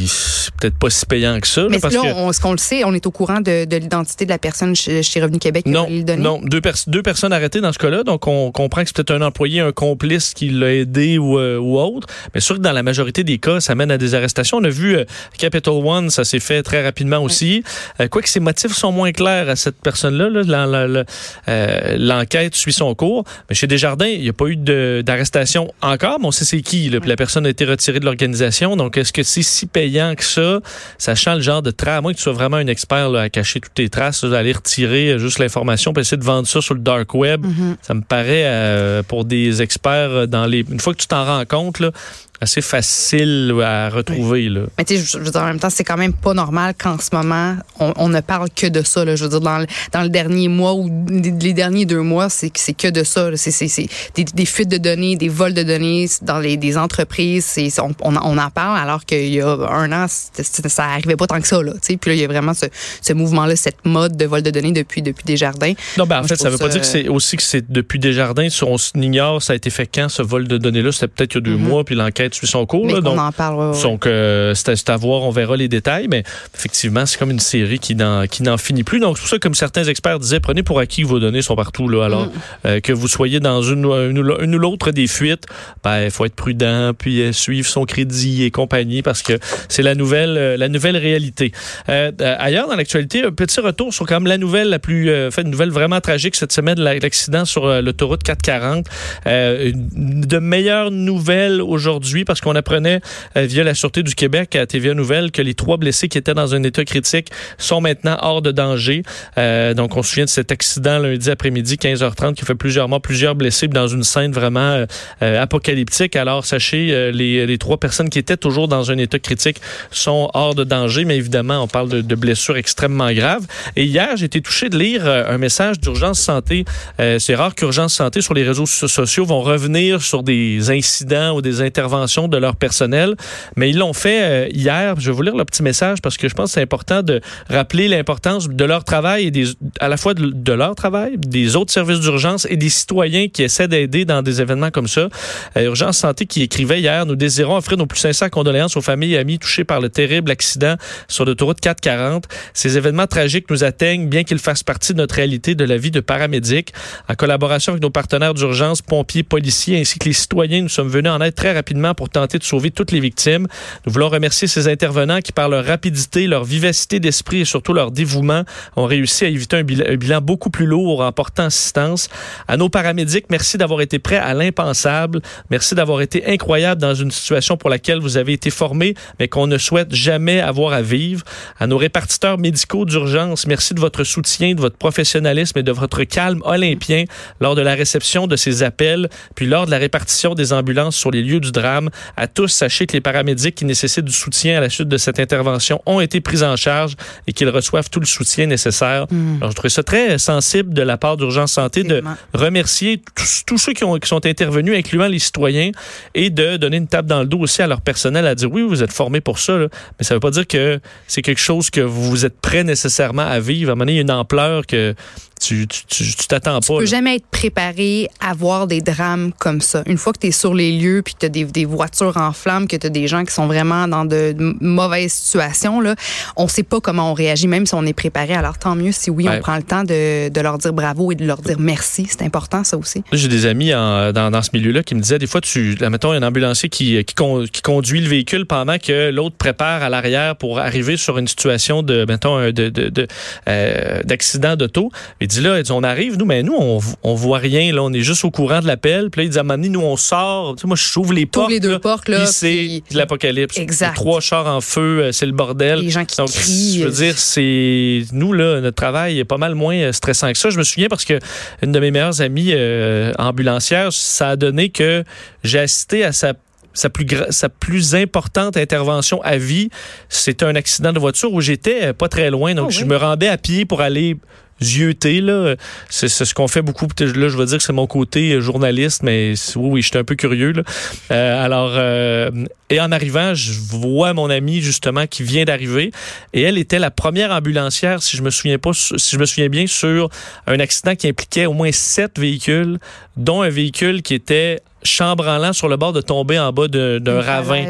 peut-être 0.60 0.78
pas 0.78 0.90
si 0.90 1.06
payant 1.06 1.38
que 1.40 1.46
ça. 1.46 1.66
Parce 1.80 1.94
là, 1.94 2.02
on, 2.16 2.32
ce 2.32 2.40
qu'on 2.40 2.52
le 2.52 2.58
sait, 2.58 2.84
on 2.84 2.94
est 2.94 3.06
au 3.06 3.10
courant 3.10 3.40
de, 3.40 3.64
de 3.64 3.76
l'identité 3.76 4.24
de 4.24 4.30
la 4.30 4.38
personne 4.38 4.74
chez, 4.74 5.02
chez 5.02 5.20
Revenu 5.20 5.38
Québec 5.38 5.66
non, 5.66 5.86
qui 5.86 6.04
a 6.08 6.16
Non, 6.16 6.40
deux, 6.42 6.60
deux 6.86 7.02
personnes 7.02 7.32
arrêtées 7.32 7.60
dans 7.60 7.72
ce 7.72 7.78
cas-là. 7.78 8.02
Donc, 8.02 8.26
on 8.26 8.50
comprend 8.52 8.82
que 8.82 8.88
c'est 8.88 8.96
peut-être 8.96 9.20
un 9.20 9.22
employé, 9.22 9.60
un 9.60 9.72
complice 9.72 10.34
qui 10.34 10.50
l'a 10.50 10.74
aidé 10.74 11.18
ou, 11.18 11.38
euh, 11.38 11.58
ou 11.58 11.78
autre. 11.78 12.08
Mais 12.34 12.40
sûr 12.40 12.56
que 12.56 12.60
dans 12.60 12.72
la 12.72 12.82
majorité 12.82 13.24
des 13.24 13.38
cas, 13.38 13.60
ça 13.60 13.74
mène 13.74 13.90
à 13.90 13.98
des 13.98 14.14
arrestations. 14.14 14.58
On 14.58 14.64
a 14.64 14.68
vu 14.68 14.96
euh, 14.96 15.04
Capital 15.38 15.74
One, 15.74 16.10
ça 16.10 16.24
s'est 16.24 16.40
fait 16.40 16.62
très 16.62 16.84
rapidement 16.84 17.18
aussi. 17.18 17.62
Euh, 18.00 18.08
Quoique 18.08 18.28
ses 18.28 18.40
motifs 18.40 18.72
sont 18.72 18.92
moins 18.92 19.12
clairs 19.12 19.48
à 19.48 19.56
cette 19.56 19.80
personne-là, 19.80 20.28
là, 20.28 21.04
euh, 21.48 21.96
l'enquête 21.98 22.54
suit 22.54 22.72
son 22.72 22.94
cours. 22.94 23.24
Mais 23.48 23.54
chez 23.54 23.66
Desjardins, 23.66 24.06
il 24.06 24.20
n'y 24.20 24.28
a 24.28 24.32
pas 24.32 24.46
eu 24.46 24.56
d'arrestation 24.56 25.72
encore, 25.82 26.18
mais 26.20 26.26
on 26.26 26.30
sait 26.30 26.44
c'est 26.44 26.60
qui. 26.60 26.88
Là, 26.90 26.98
la 27.04 27.16
personne 27.16 27.46
a 27.46 27.48
été 27.48 27.64
retirée 27.64 28.00
de 28.00 28.04
l'organisation. 28.04 28.76
Donc, 28.76 28.96
est-ce 28.96 29.12
que 29.12 29.22
c'est 29.22 29.42
si 29.42 29.66
payant 29.66 30.14
que 30.14 30.24
ça, 30.24 30.60
sachant 30.98 31.34
le 31.34 31.40
genre 31.40 31.62
de 31.62 31.67
traces, 31.70 31.98
à 31.98 32.00
moins 32.00 32.12
que 32.12 32.18
tu 32.18 32.22
sois 32.22 32.32
vraiment 32.32 32.56
un 32.56 32.66
expert 32.66 33.10
là, 33.10 33.22
à 33.22 33.28
cacher 33.28 33.60
toutes 33.60 33.74
tes 33.74 33.88
traces, 33.88 34.24
d'aller 34.24 34.52
retirer 34.52 35.10
euh, 35.10 35.18
juste 35.18 35.38
l'information, 35.38 35.92
puis 35.92 36.00
essayer 36.02 36.16
de 36.16 36.24
vendre 36.24 36.46
ça 36.46 36.60
sur 36.60 36.74
le 36.74 36.80
dark 36.80 37.14
web, 37.14 37.46
mm-hmm. 37.46 37.76
ça 37.82 37.94
me 37.94 38.02
paraît 38.02 38.44
euh, 38.46 39.02
pour 39.02 39.24
des 39.24 39.62
experts 39.62 40.28
dans 40.28 40.46
les. 40.46 40.64
Une 40.70 40.80
fois 40.80 40.94
que 40.94 41.00
tu 41.00 41.06
t'en 41.06 41.24
rends 41.24 41.44
compte, 41.44 41.80
là, 41.80 41.92
assez 42.40 42.60
facile 42.60 43.54
à 43.64 43.88
retrouver. 43.88 44.48
Là. 44.48 44.62
Mais 44.78 44.84
tu 44.84 44.96
sais, 44.96 45.04
je, 45.04 45.18
veux 45.18 45.30
dire, 45.30 45.40
en 45.40 45.46
même 45.46 45.58
temps, 45.58 45.70
c'est 45.70 45.84
quand 45.84 45.96
même 45.96 46.12
pas 46.12 46.34
normal 46.34 46.74
qu'en 46.76 46.98
ce 46.98 47.08
moment, 47.12 47.56
on, 47.80 47.92
on, 47.96 48.08
ne 48.08 48.20
parle 48.20 48.48
que 48.50 48.66
de 48.66 48.82
ça. 48.82 49.04
Là. 49.04 49.16
Je 49.16 49.24
veux 49.24 49.30
dire, 49.30 49.40
dans 49.40 49.58
le, 49.58 49.66
dans 49.92 50.02
le 50.02 50.08
dernier 50.08 50.48
mois 50.48 50.74
ou 50.74 50.90
les 51.10 51.52
derniers 51.52 51.84
deux 51.84 52.02
mois, 52.02 52.28
c'est 52.28 52.50
que 52.50 52.88
de 52.88 53.04
ça. 53.04 53.30
C'est 53.36 53.88
des, 54.14 54.24
des 54.24 54.44
fuites 54.44 54.68
de 54.68 54.78
données, 54.78 55.16
des 55.16 55.28
vols 55.28 55.54
de 55.54 55.62
données 55.62 56.06
dans 56.22 56.38
les 56.38 56.56
des 56.56 56.76
entreprises. 56.76 57.58
On, 57.78 57.90
on, 58.02 58.16
on, 58.16 58.38
en 58.38 58.50
parle 58.50 58.78
alors 58.78 59.04
qu'il 59.04 59.28
y 59.28 59.40
a 59.40 59.48
un 59.70 59.90
an, 59.92 60.06
ça 60.08 60.84
arrivait 60.84 61.16
pas 61.16 61.26
tant 61.26 61.40
que 61.40 61.48
ça. 61.48 61.62
Là, 61.62 61.72
puis 61.82 61.98
là, 62.06 62.14
il 62.14 62.20
y 62.20 62.24
a 62.24 62.28
vraiment 62.28 62.54
ce, 62.54 62.66
ce 63.00 63.12
mouvement-là, 63.12 63.56
cette 63.56 63.84
mode 63.84 64.16
de 64.16 64.24
vol 64.24 64.42
de 64.42 64.50
données 64.50 64.72
depuis, 64.72 65.02
depuis 65.02 65.24
Desjardins. 65.24 65.72
Non, 65.96 66.06
ben, 66.06 66.20
en 66.20 66.24
fait, 66.24 66.36
ça 66.36 66.50
veut 66.50 66.58
pas 66.58 66.68
dire 66.68 66.80
que 66.80 66.86
c'est 66.86 67.08
aussi 67.08 67.36
que 67.36 67.42
c'est 67.42 67.70
depuis 67.70 67.98
Desjardins. 67.98 68.48
On 68.62 68.76
ignore, 69.00 69.42
ça 69.42 69.54
a 69.54 69.56
été 69.56 69.70
fait 69.70 69.88
quand, 69.92 70.08
ce 70.08 70.22
vol 70.22 70.46
de 70.46 70.58
données-là? 70.58 70.92
C'était 70.92 71.08
peut-être 71.08 71.34
il 71.34 71.36
y 71.36 71.38
a 71.38 71.40
deux 71.40 71.56
mm-hmm. 71.56 71.68
mois, 71.68 71.84
puis 71.84 71.94
l'enquête 71.94 72.27
suit 72.34 72.46
son 72.46 72.66
cours. 72.66 72.86
Mais 72.86 72.94
là, 72.94 73.00
donc, 73.00 73.18
on 73.18 73.20
en 73.20 73.32
parle. 73.32 73.72
Ouais, 73.72 73.82
donc, 73.82 74.06
euh, 74.06 74.54
c'est 74.54 74.90
à, 74.90 74.96
voir, 74.96 75.22
on 75.22 75.30
verra 75.30 75.56
les 75.56 75.68
détails, 75.68 76.08
mais 76.08 76.22
effectivement, 76.54 77.06
c'est 77.06 77.18
comme 77.18 77.30
une 77.30 77.40
série 77.40 77.78
qui 77.78 77.94
n'en 77.94 78.56
finit 78.58 78.84
plus. 78.84 79.00
Donc, 79.00 79.16
c'est 79.16 79.22
pour 79.22 79.30
ça, 79.30 79.38
comme 79.38 79.54
certains 79.54 79.84
experts 79.84 80.18
disaient, 80.18 80.40
prenez 80.40 80.62
pour 80.62 80.78
acquis 80.78 81.02
que 81.02 81.06
vos 81.06 81.18
données 81.18 81.42
sont 81.42 81.56
partout. 81.56 81.88
Là, 81.88 82.04
alors, 82.04 82.26
mm. 82.26 82.30
euh, 82.66 82.80
que 82.80 82.92
vous 82.92 83.08
soyez 83.08 83.40
dans 83.40 83.62
une, 83.62 83.84
une, 83.84 84.34
une 84.40 84.54
ou 84.54 84.58
l'autre 84.58 84.90
des 84.90 85.06
fuites, 85.06 85.46
ben, 85.84 86.04
il 86.04 86.10
faut 86.10 86.24
être 86.24 86.34
prudent, 86.34 86.92
puis 86.96 87.22
euh, 87.22 87.32
suivre 87.32 87.68
son 87.68 87.84
crédit 87.84 88.44
et 88.44 88.50
compagnie, 88.50 89.02
parce 89.02 89.22
que 89.22 89.38
c'est 89.68 89.82
la 89.82 89.94
nouvelle, 89.94 90.36
euh, 90.36 90.56
la 90.56 90.68
nouvelle 90.68 90.96
réalité. 90.96 91.52
Ailleurs, 91.86 92.68
dans 92.68 92.76
l'actualité, 92.76 93.24
un 93.24 93.32
petit 93.32 93.60
retour 93.60 93.92
sur 93.92 94.06
quand 94.06 94.16
même 94.16 94.26
la 94.26 94.38
nouvelle 94.38 94.68
la 94.68 94.78
plus, 94.78 95.10
fait 95.30 95.42
une 95.42 95.50
nouvelle 95.50 95.70
vraiment 95.70 96.00
tragique 96.00 96.36
cette 96.36 96.52
semaine, 96.52 96.78
l'accident 96.78 97.44
sur 97.44 97.66
l'autoroute 97.82 98.22
440. 98.22 98.86
de 99.26 100.38
meilleures 100.38 100.90
nouvelles 100.90 101.62
aujourd'hui, 101.62 102.17
parce 102.24 102.40
qu'on 102.40 102.54
apprenait 102.54 103.00
euh, 103.36 103.42
via 103.42 103.64
la 103.64 103.74
Sûreté 103.74 104.02
du 104.02 104.14
Québec 104.14 104.56
à 104.56 104.66
TVA 104.66 104.94
Nouvelle 104.94 105.30
que 105.30 105.42
les 105.42 105.54
trois 105.54 105.76
blessés 105.76 106.08
qui 106.08 106.18
étaient 106.18 106.34
dans 106.34 106.54
un 106.54 106.62
état 106.62 106.84
critique 106.84 107.30
sont 107.58 107.80
maintenant 107.80 108.16
hors 108.20 108.42
de 108.42 108.52
danger. 108.52 109.02
Euh, 109.36 109.74
donc, 109.74 109.96
on 109.96 110.02
se 110.02 110.10
souvient 110.10 110.24
de 110.24 110.30
cet 110.30 110.52
accident 110.52 110.98
lundi 110.98 111.30
après-midi, 111.30 111.76
15h30, 111.76 112.34
qui 112.34 112.44
fait 112.44 112.54
plusieurs 112.54 112.88
morts, 112.88 113.00
plusieurs 113.00 113.34
blessés 113.34 113.68
dans 113.68 113.88
une 113.88 114.04
scène 114.04 114.32
vraiment 114.32 114.84
euh, 115.22 115.42
apocalyptique. 115.42 116.16
Alors, 116.16 116.44
sachez, 116.44 117.12
les, 117.12 117.58
trois 117.58 117.78
personnes 117.78 118.08
qui 118.08 118.18
étaient 118.18 118.36
toujours 118.36 118.68
dans 118.68 118.90
un 118.90 118.98
état 118.98 119.18
critique 119.18 119.60
sont 119.90 120.30
hors 120.34 120.54
de 120.54 120.64
danger, 120.64 121.04
mais 121.04 121.16
évidemment, 121.16 121.62
on 121.62 121.68
parle 121.68 121.88
de, 121.88 122.00
de 122.00 122.14
blessures 122.14 122.56
extrêmement 122.56 123.12
graves. 123.12 123.46
Et 123.76 123.84
hier, 123.84 124.16
j'ai 124.16 124.26
été 124.26 124.40
touché 124.40 124.68
de 124.68 124.78
lire 124.78 125.06
un 125.06 125.38
message 125.38 125.80
d'urgence 125.80 126.20
santé. 126.20 126.64
C'est 126.98 127.34
rare 127.34 127.54
qu'urgence 127.54 127.94
santé 127.94 128.20
sur 128.20 128.34
les 128.34 128.44
réseaux 128.44 128.66
sociaux 128.66 129.24
vont 129.24 129.40
revenir 129.40 130.02
sur 130.02 130.22
des 130.22 130.70
incidents 130.70 131.34
ou 131.36 131.42
des 131.42 131.60
interventions 131.60 132.07
de 132.08 132.36
leur 132.36 132.56
personnel, 132.56 133.14
mais 133.56 133.70
ils 133.70 133.78
l'ont 133.78 133.92
fait 133.92 134.22
euh, 134.22 134.48
hier. 134.50 134.94
Je 134.98 135.10
vais 135.10 135.16
vous 135.16 135.22
lire 135.22 135.36
le 135.36 135.44
petit 135.44 135.62
message 135.62 136.00
parce 136.02 136.16
que 136.16 136.28
je 136.28 136.34
pense 136.34 136.50
que 136.50 136.54
c'est 136.54 136.62
important 136.62 137.02
de 137.02 137.20
rappeler 137.48 137.88
l'importance 137.88 138.48
de 138.48 138.64
leur 138.64 138.84
travail 138.84 139.26
et 139.26 139.30
des, 139.30 139.46
à 139.80 139.88
la 139.88 139.96
fois 139.96 140.14
de, 140.14 140.52
leur 140.52 140.74
travail, 140.74 141.16
des 141.18 141.56
autres 141.56 141.72
services 141.72 142.00
d'urgence 142.00 142.46
et 142.50 142.56
des 142.56 142.68
citoyens 142.68 143.28
qui 143.28 143.42
essaient 143.42 143.68
d'aider 143.68 144.04
dans 144.04 144.22
des 144.22 144.40
événements 144.40 144.70
comme 144.70 144.88
ça. 144.88 145.08
Euh, 145.56 145.66
Urgence 145.66 145.98
Santé 145.98 146.26
qui 146.26 146.42
écrivait 146.42 146.80
hier, 146.80 147.06
nous 147.06 147.16
désirons 147.16 147.56
offrir 147.56 147.76
nos 147.76 147.86
plus 147.86 148.00
sincères 148.00 148.30
condoléances 148.30 148.76
aux 148.76 148.82
familles 148.82 149.14
et 149.14 149.18
amis 149.18 149.38
touchés 149.38 149.64
par 149.64 149.80
le 149.80 149.88
terrible 149.88 150.30
accident 150.30 150.76
sur 151.06 151.24
l'autoroute 151.24 151.60
440. 151.60 152.24
Ces 152.54 152.78
événements 152.78 153.06
tragiques 153.06 153.50
nous 153.50 153.64
atteignent, 153.64 154.08
bien 154.08 154.24
qu'ils 154.24 154.38
fassent 154.38 154.62
partie 154.62 154.92
de 154.94 154.98
notre 154.98 155.16
réalité 155.16 155.54
de 155.54 155.64
la 155.64 155.76
vie 155.76 155.90
de 155.90 156.00
paramédic. 156.00 156.72
En 157.08 157.14
collaboration 157.14 157.72
avec 157.72 157.82
nos 157.82 157.90
partenaires 157.90 158.34
d'urgence, 158.34 158.82
pompiers, 158.82 159.22
policiers 159.22 159.78
ainsi 159.78 159.98
que 159.98 160.06
les 160.06 160.12
citoyens, 160.12 160.62
nous 160.62 160.68
sommes 160.68 160.88
venus 160.88 161.10
en 161.10 161.20
aide 161.20 161.34
très 161.34 161.52
rapidement 161.52 161.94
pour 161.98 162.08
tenter 162.08 162.38
de 162.38 162.44
sauver 162.44 162.70
toutes 162.70 162.92
les 162.92 163.00
victimes. 163.00 163.48
Nous 163.84 163.92
voulons 163.92 164.08
remercier 164.08 164.46
ces 164.46 164.68
intervenants 164.68 165.20
qui, 165.20 165.32
par 165.32 165.48
leur 165.48 165.64
rapidité, 165.64 166.28
leur 166.28 166.44
vivacité 166.44 167.00
d'esprit 167.00 167.40
et 167.40 167.44
surtout 167.44 167.72
leur 167.72 167.90
dévouement, 167.90 168.44
ont 168.76 168.86
réussi 168.86 169.24
à 169.24 169.28
éviter 169.28 169.56
un 169.56 169.64
bilan, 169.64 170.20
beaucoup 170.20 170.48
plus 170.48 170.64
lourd 170.66 171.00
en 171.00 171.10
portant 171.10 171.46
assistance. 171.46 172.08
À 172.46 172.56
nos 172.56 172.68
paramédics, 172.68 173.26
merci 173.30 173.58
d'avoir 173.58 173.80
été 173.80 173.98
prêts 173.98 174.16
à 174.16 174.32
l'impensable. 174.32 175.20
Merci 175.50 175.74
d'avoir 175.74 176.00
été 176.00 176.24
incroyable 176.24 176.80
dans 176.80 176.94
une 176.94 177.10
situation 177.10 177.56
pour 177.56 177.68
laquelle 177.68 177.98
vous 177.98 178.16
avez 178.16 178.34
été 178.34 178.50
formés, 178.50 178.94
mais 179.18 179.26
qu'on 179.26 179.48
ne 179.48 179.58
souhaite 179.58 179.92
jamais 179.92 180.40
avoir 180.40 180.74
à 180.74 180.82
vivre. 180.82 181.24
À 181.58 181.66
nos 181.66 181.78
répartiteurs 181.78 182.38
médicaux 182.38 182.84
d'urgence, 182.84 183.48
merci 183.48 183.74
de 183.74 183.80
votre 183.80 184.04
soutien, 184.04 184.54
de 184.54 184.60
votre 184.60 184.76
professionnalisme 184.76 185.58
et 185.58 185.64
de 185.64 185.72
votre 185.72 186.04
calme 186.04 186.42
olympien 186.44 187.06
lors 187.40 187.56
de 187.56 187.62
la 187.62 187.74
réception 187.74 188.28
de 188.28 188.36
ces 188.36 188.62
appels, 188.62 189.08
puis 189.34 189.46
lors 189.46 189.66
de 189.66 189.72
la 189.72 189.78
répartition 189.78 190.36
des 190.36 190.52
ambulances 190.52 190.94
sur 190.94 191.10
les 191.10 191.24
lieux 191.24 191.40
du 191.40 191.50
drame. 191.50 191.87
À 192.16 192.26
tous, 192.26 192.48
sachez 192.48 192.86
que 192.86 192.92
les 192.92 193.00
paramédics 193.00 193.54
qui 193.54 193.64
nécessitent 193.64 194.04
du 194.04 194.12
soutien 194.12 194.58
à 194.58 194.60
la 194.60 194.70
suite 194.70 194.88
de 194.88 194.96
cette 194.96 195.20
intervention 195.20 195.80
ont 195.86 196.00
été 196.00 196.20
pris 196.20 196.42
en 196.42 196.56
charge 196.56 196.94
et 197.26 197.32
qu'ils 197.32 197.48
reçoivent 197.48 197.90
tout 197.90 198.00
le 198.00 198.06
soutien 198.06 198.46
nécessaire. 198.46 199.06
Hmm. 199.10 199.36
Alors, 199.40 199.50
je 199.50 199.56
trouvais 199.56 199.68
ça 199.68 199.82
très 199.82 200.18
sensible 200.18 200.74
de 200.74 200.82
la 200.82 200.96
part 200.96 201.16
d'Urgence 201.16 201.52
Santé 201.52 201.82
de 201.82 202.02
remercier 202.34 203.02
tous, 203.14 203.42
tous 203.46 203.58
ceux 203.58 203.72
qui, 203.72 203.84
ont, 203.84 203.98
qui 203.98 204.08
sont 204.08 204.24
intervenus, 204.26 204.76
incluant 204.76 205.06
les 205.06 205.18
citoyens, 205.18 205.70
et 206.14 206.30
de 206.30 206.56
donner 206.56 206.76
une 206.76 206.88
tape 206.88 207.06
dans 207.06 207.20
le 207.20 207.26
dos 207.26 207.38
aussi 207.38 207.62
à 207.62 207.66
leur 207.66 207.80
personnel 207.80 208.26
à 208.26 208.34
dire 208.34 208.50
oui, 208.50 208.62
vous 208.62 208.82
êtes 208.82 208.92
formés 208.92 209.20
pour 209.20 209.38
ça, 209.38 209.56
là. 209.56 209.68
mais 209.98 210.04
ça 210.04 210.14
veut 210.14 210.20
pas 210.20 210.30
dire 210.30 210.46
que 210.46 210.80
c'est 211.06 211.22
quelque 211.22 211.40
chose 211.40 211.70
que 211.70 211.80
vous 211.80 212.24
êtes 212.24 212.40
prêt 212.40 212.64
nécessairement 212.64 213.22
à 213.22 213.40
vivre. 213.40 213.70
À 213.70 213.72
un 213.72 213.74
moment 213.74 213.84
donné, 213.84 213.92
il 213.92 213.96
y 213.96 213.98
a 213.98 214.02
une 214.02 214.10
ampleur 214.10 214.66
que 214.66 214.94
tu 215.38 215.66
tu- 215.66 215.84
tu- 215.86 216.14
tu 216.16 216.26
t'attends 216.26 216.60
Tu 216.60 216.68
pas. 216.68 216.74
peux 216.78 216.84
là. 216.84 216.90
jamais 216.90 217.16
être 217.16 217.26
préparé 217.30 218.08
à 218.20 218.34
voir 218.34 218.66
des 218.66 218.80
drames 218.80 219.32
comme 219.38 219.60
ça. 219.60 219.82
Une 219.86 219.98
fois 219.98 220.12
que 220.12 220.18
tu 220.20 220.26
es 220.28 220.30
sur 220.32 220.54
les 220.54 220.76
lieux, 220.78 221.02
puis 221.04 221.14
que 221.14 221.20
tu 221.20 221.26
as 221.26 221.30
des, 221.30 221.44
des 221.44 221.64
voitures 221.64 222.16
en 222.16 222.32
flammes, 222.32 222.66
que 222.68 222.76
tu 222.76 222.86
as 222.86 222.90
des 222.90 223.06
gens 223.08 223.24
qui 223.24 223.32
sont 223.32 223.46
vraiment 223.46 223.88
dans 223.88 224.04
de, 224.04 224.32
de 224.32 224.54
mauvaises 224.60 225.12
situations, 225.12 225.80
là, 225.80 225.94
on 226.36 226.48
sait 226.48 226.62
pas 226.62 226.80
comment 226.80 227.10
on 227.10 227.14
réagit, 227.14 227.48
même 227.48 227.66
si 227.66 227.74
on 227.74 227.84
est 227.86 227.92
préparé. 227.92 228.34
Alors 228.34 228.58
tant 228.58 228.74
mieux 228.74 228.92
si 228.92 229.10
oui, 229.10 229.28
Ouais. 229.28 229.36
on 229.38 229.40
prend 229.40 229.56
le 229.56 229.62
temps 229.62 229.84
de, 229.84 230.28
de 230.28 230.40
leur 230.40 230.58
dire 230.58 230.72
bravo 230.72 231.12
et 231.12 231.14
de 231.14 231.24
leur 231.26 231.38
dire 231.42 231.56
merci. 231.58 232.06
C'est 232.08 232.22
important, 232.22 232.64
ça 232.64 232.76
aussi. 232.76 233.02
J'ai 233.12 233.28
des 233.28 233.46
amis 233.46 233.74
en- 233.74 234.12
dans, 234.12 234.30
dans 234.30 234.42
ce 234.42 234.50
milieu-là 234.54 234.82
qui 234.82 234.94
me 234.94 235.00
disaient 235.00 235.18
des 235.18 235.26
fois, 235.26 235.40
tu, 235.40 235.76
mettons, 235.80 236.12
un 236.12 236.22
ambulancier 236.22 236.68
qui, 236.68 237.04
qui, 237.04 237.14
con- 237.14 237.44
qui 237.52 237.62
conduit 237.62 238.00
le 238.00 238.08
véhicule 238.08 238.46
pendant 238.46 238.78
que 238.78 239.10
l'autre 239.10 239.36
prépare 239.36 239.82
à 239.82 239.88
l'arrière 239.88 240.36
pour 240.36 240.58
arriver 240.58 240.96
sur 240.96 241.18
une 241.18 241.28
situation 241.28 241.82
de, 241.82 242.04
mettons, 242.08 242.38
de, 242.46 242.50
de, 242.50 242.68
de, 242.88 243.06
euh, 243.48 244.02
d'accident 244.04 244.56
d'auto. 244.56 244.90
Il 245.28 245.32
dit 245.32 245.40
là, 245.42 245.58
il 245.58 245.62
dit, 245.62 245.72
on 245.72 245.82
arrive, 245.82 246.16
nous, 246.16 246.24
mais 246.24 246.42
nous, 246.42 246.56
on, 246.58 246.78
on 247.02 247.14
voit 247.14 247.36
rien, 247.36 247.70
là, 247.74 247.82
on 247.82 247.92
est 247.92 248.00
juste 248.00 248.24
au 248.24 248.30
courant 248.30 248.60
de 248.60 248.66
l'appel. 248.66 249.10
Puis 249.10 249.20
là, 249.20 249.24
il 249.26 249.28
dit 249.28 249.36
à 249.36 249.42
un 249.42 249.44
moment 249.44 249.58
donné, 249.58 249.68
nous, 249.68 249.82
on 249.82 249.98
sort. 249.98 250.56
Tu 250.56 250.62
sais, 250.62 250.66
moi, 250.66 250.74
je 250.74 250.82
j'ouvre 250.90 251.12
les 251.12 251.26
portes. 251.26 251.50
les 251.50 251.60
deux 251.60 251.72
là, 251.72 251.78
portes, 251.78 252.08
là, 252.08 252.20
puis 252.20 252.28
c'est 252.32 252.82
l'apocalypse. 252.92 253.58
Exact. 253.58 253.94
Trois 253.94 254.22
chars 254.22 254.46
en 254.46 254.62
feu, 254.62 255.00
euh, 255.02 255.12
c'est 255.12 255.26
le 255.26 255.32
bordel. 255.32 255.80
Les 255.80 255.90
gens 255.90 256.06
qui 256.06 256.16
Donc, 256.16 256.30
crient. 256.30 256.78
je 256.80 256.84
veux 256.86 256.90
dire, 256.90 257.18
c'est 257.18 258.04
nous 258.12 258.32
là, 258.32 258.62
notre 258.62 258.76
travail 258.76 259.18
est 259.18 259.26
pas 259.26 259.36
mal 259.36 259.54
moins 259.54 259.76
euh, 259.76 259.92
stressant 259.92 260.32
que 260.32 260.38
ça. 260.38 260.48
Je 260.48 260.56
me 260.56 260.64
souviens 260.64 260.88
parce 260.88 261.04
que 261.04 261.18
une 261.62 261.72
de 261.72 261.78
mes 261.78 261.90
meilleures 261.90 262.22
amies 262.22 262.52
euh, 262.54 263.12
ambulancières, 263.18 263.92
ça 263.92 264.30
a 264.30 264.36
donné 264.36 264.70
que 264.70 265.04
j'ai 265.44 265.58
assisté 265.58 266.04
à 266.04 266.12
sa 266.12 266.32
sa 266.72 266.88
plus, 266.90 267.06
sa 267.30 267.48
plus 267.48 267.94
importante 267.94 268.56
intervention 268.56 269.20
à 269.22 269.36
vie, 269.36 269.68
c'était 270.08 270.44
un 270.44 270.54
accident 270.54 270.92
de 270.92 270.98
voiture 270.98 271.32
où 271.32 271.40
j'étais 271.40 271.88
euh, 271.88 271.92
pas 271.92 272.08
très 272.08 272.30
loin. 272.30 272.54
Donc, 272.54 272.68
Oh 272.68 272.70
je 272.70 272.84
me 272.84 272.96
rendais 272.96 273.28
à 273.28 273.36
pied 273.36 273.64
pour 273.64 273.80
aller 273.80 274.16
là. 274.60 275.54
C'est 275.88 276.08
ce 276.08 276.34
qu'on 276.34 276.48
fait 276.48 276.62
beaucoup. 276.62 276.86
Là, 277.00 277.06
je 277.28 277.36
veux 277.36 277.46
dire 277.46 277.58
que 277.58 277.62
c'est 277.64 277.72
mon 277.72 277.86
côté 277.86 278.32
euh, 278.32 278.40
journaliste, 278.40 279.02
mais 279.02 279.34
oui, 279.56 279.68
oui, 279.70 279.82
j'étais 279.82 279.98
un 279.98 280.04
peu 280.04 280.14
curieux, 280.14 280.52
là. 280.52 280.62
Euh, 281.10 281.44
alors, 281.44 281.72
euh, 281.74 282.30
et 282.70 282.80
en 282.80 282.92
arrivant, 282.92 283.34
je 283.34 283.52
vois 283.52 284.12
mon 284.14 284.28
amie, 284.30 284.60
justement, 284.60 285.06
qui 285.06 285.22
vient 285.22 285.44
d'arriver. 285.44 285.90
Et 286.32 286.42
elle 286.42 286.58
était 286.58 286.78
la 286.78 286.90
première 286.90 287.30
ambulancière, 287.30 288.02
si 288.02 288.16
je 288.16 288.22
me 288.22 288.30
souviens 288.30 288.58
pas, 288.58 288.72
si 288.74 288.96
je 289.16 289.18
me 289.18 289.24
souviens 289.26 289.48
bien, 289.48 289.66
sur 289.66 290.10
un 290.46 290.60
accident 290.60 290.94
qui 290.94 291.08
impliquait 291.08 291.46
au 291.46 291.52
moins 291.52 291.72
sept 291.72 292.18
véhicules, 292.18 292.78
dont 293.16 293.42
un 293.42 293.48
véhicule 293.48 294.02
qui 294.02 294.14
était 294.14 294.60
chambranlant 294.82 295.52
sur 295.52 295.68
le 295.68 295.76
bord 295.76 295.92
de 295.92 296.00
tomber 296.00 296.38
en 296.38 296.52
bas 296.52 296.68
d'un 296.68 297.20
ravin. 297.20 297.64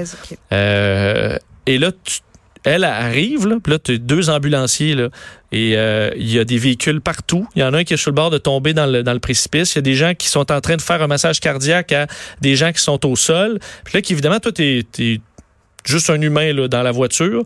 Euh, 0.53 1.37
et 1.67 1.79
là, 1.79 1.91
tu- 2.05 2.19
elle 2.65 2.85
arrive, 2.85 3.47
là, 3.47 3.57
puis 3.63 3.73
là, 3.73 3.79
tu 3.79 3.93
as 3.93 3.99
deux 3.99 4.31
ambulanciers, 4.31 4.95
là, 4.95 5.09
et 5.51 5.77
euh, 5.77 6.11
il 6.17 6.31
y 6.31 6.39
a 6.39 6.45
des 6.45 6.59
véhicules 6.59 7.01
partout. 7.01 7.47
Il 7.55 7.61
y 7.61 7.65
en 7.65 7.73
a 7.73 7.79
un 7.79 7.85
qui 7.85 7.95
est 7.95 7.99
sur 7.99 8.11
le 8.11 8.15
bord 8.15 8.31
de 8.31 8.39
tomber 8.39 8.75
dans 8.75 8.87
le, 8.87 9.19
précipice. 9.19 9.75
Il 9.75 9.77
y 9.77 9.79
a 9.79 9.83
des 9.83 9.95
gens 9.95 10.15
qui 10.15 10.29
sont 10.29 10.53
en 10.53 10.61
train 10.61 10.77
de 10.77 10.83
faire 10.83 11.03
un 11.03 11.07
massage 11.07 11.41
cardiaque 11.41 11.93
à 11.93 12.07
des 12.41 12.55
gens 12.55 12.73
qui 12.73 12.83
sont 12.83 13.05
au 13.07 13.17
sol. 13.17 13.59
Puis 13.85 13.95
là, 13.95 14.01
évidemment, 14.09 14.41
toi, 14.41 14.53
tu 14.53 14.85
es, 14.99 15.21
juste 15.87 16.11
un 16.11 16.21
humain 16.21 16.53
là, 16.53 16.69
dans 16.69 16.83
la 16.83 16.93
voiture. 16.93 17.45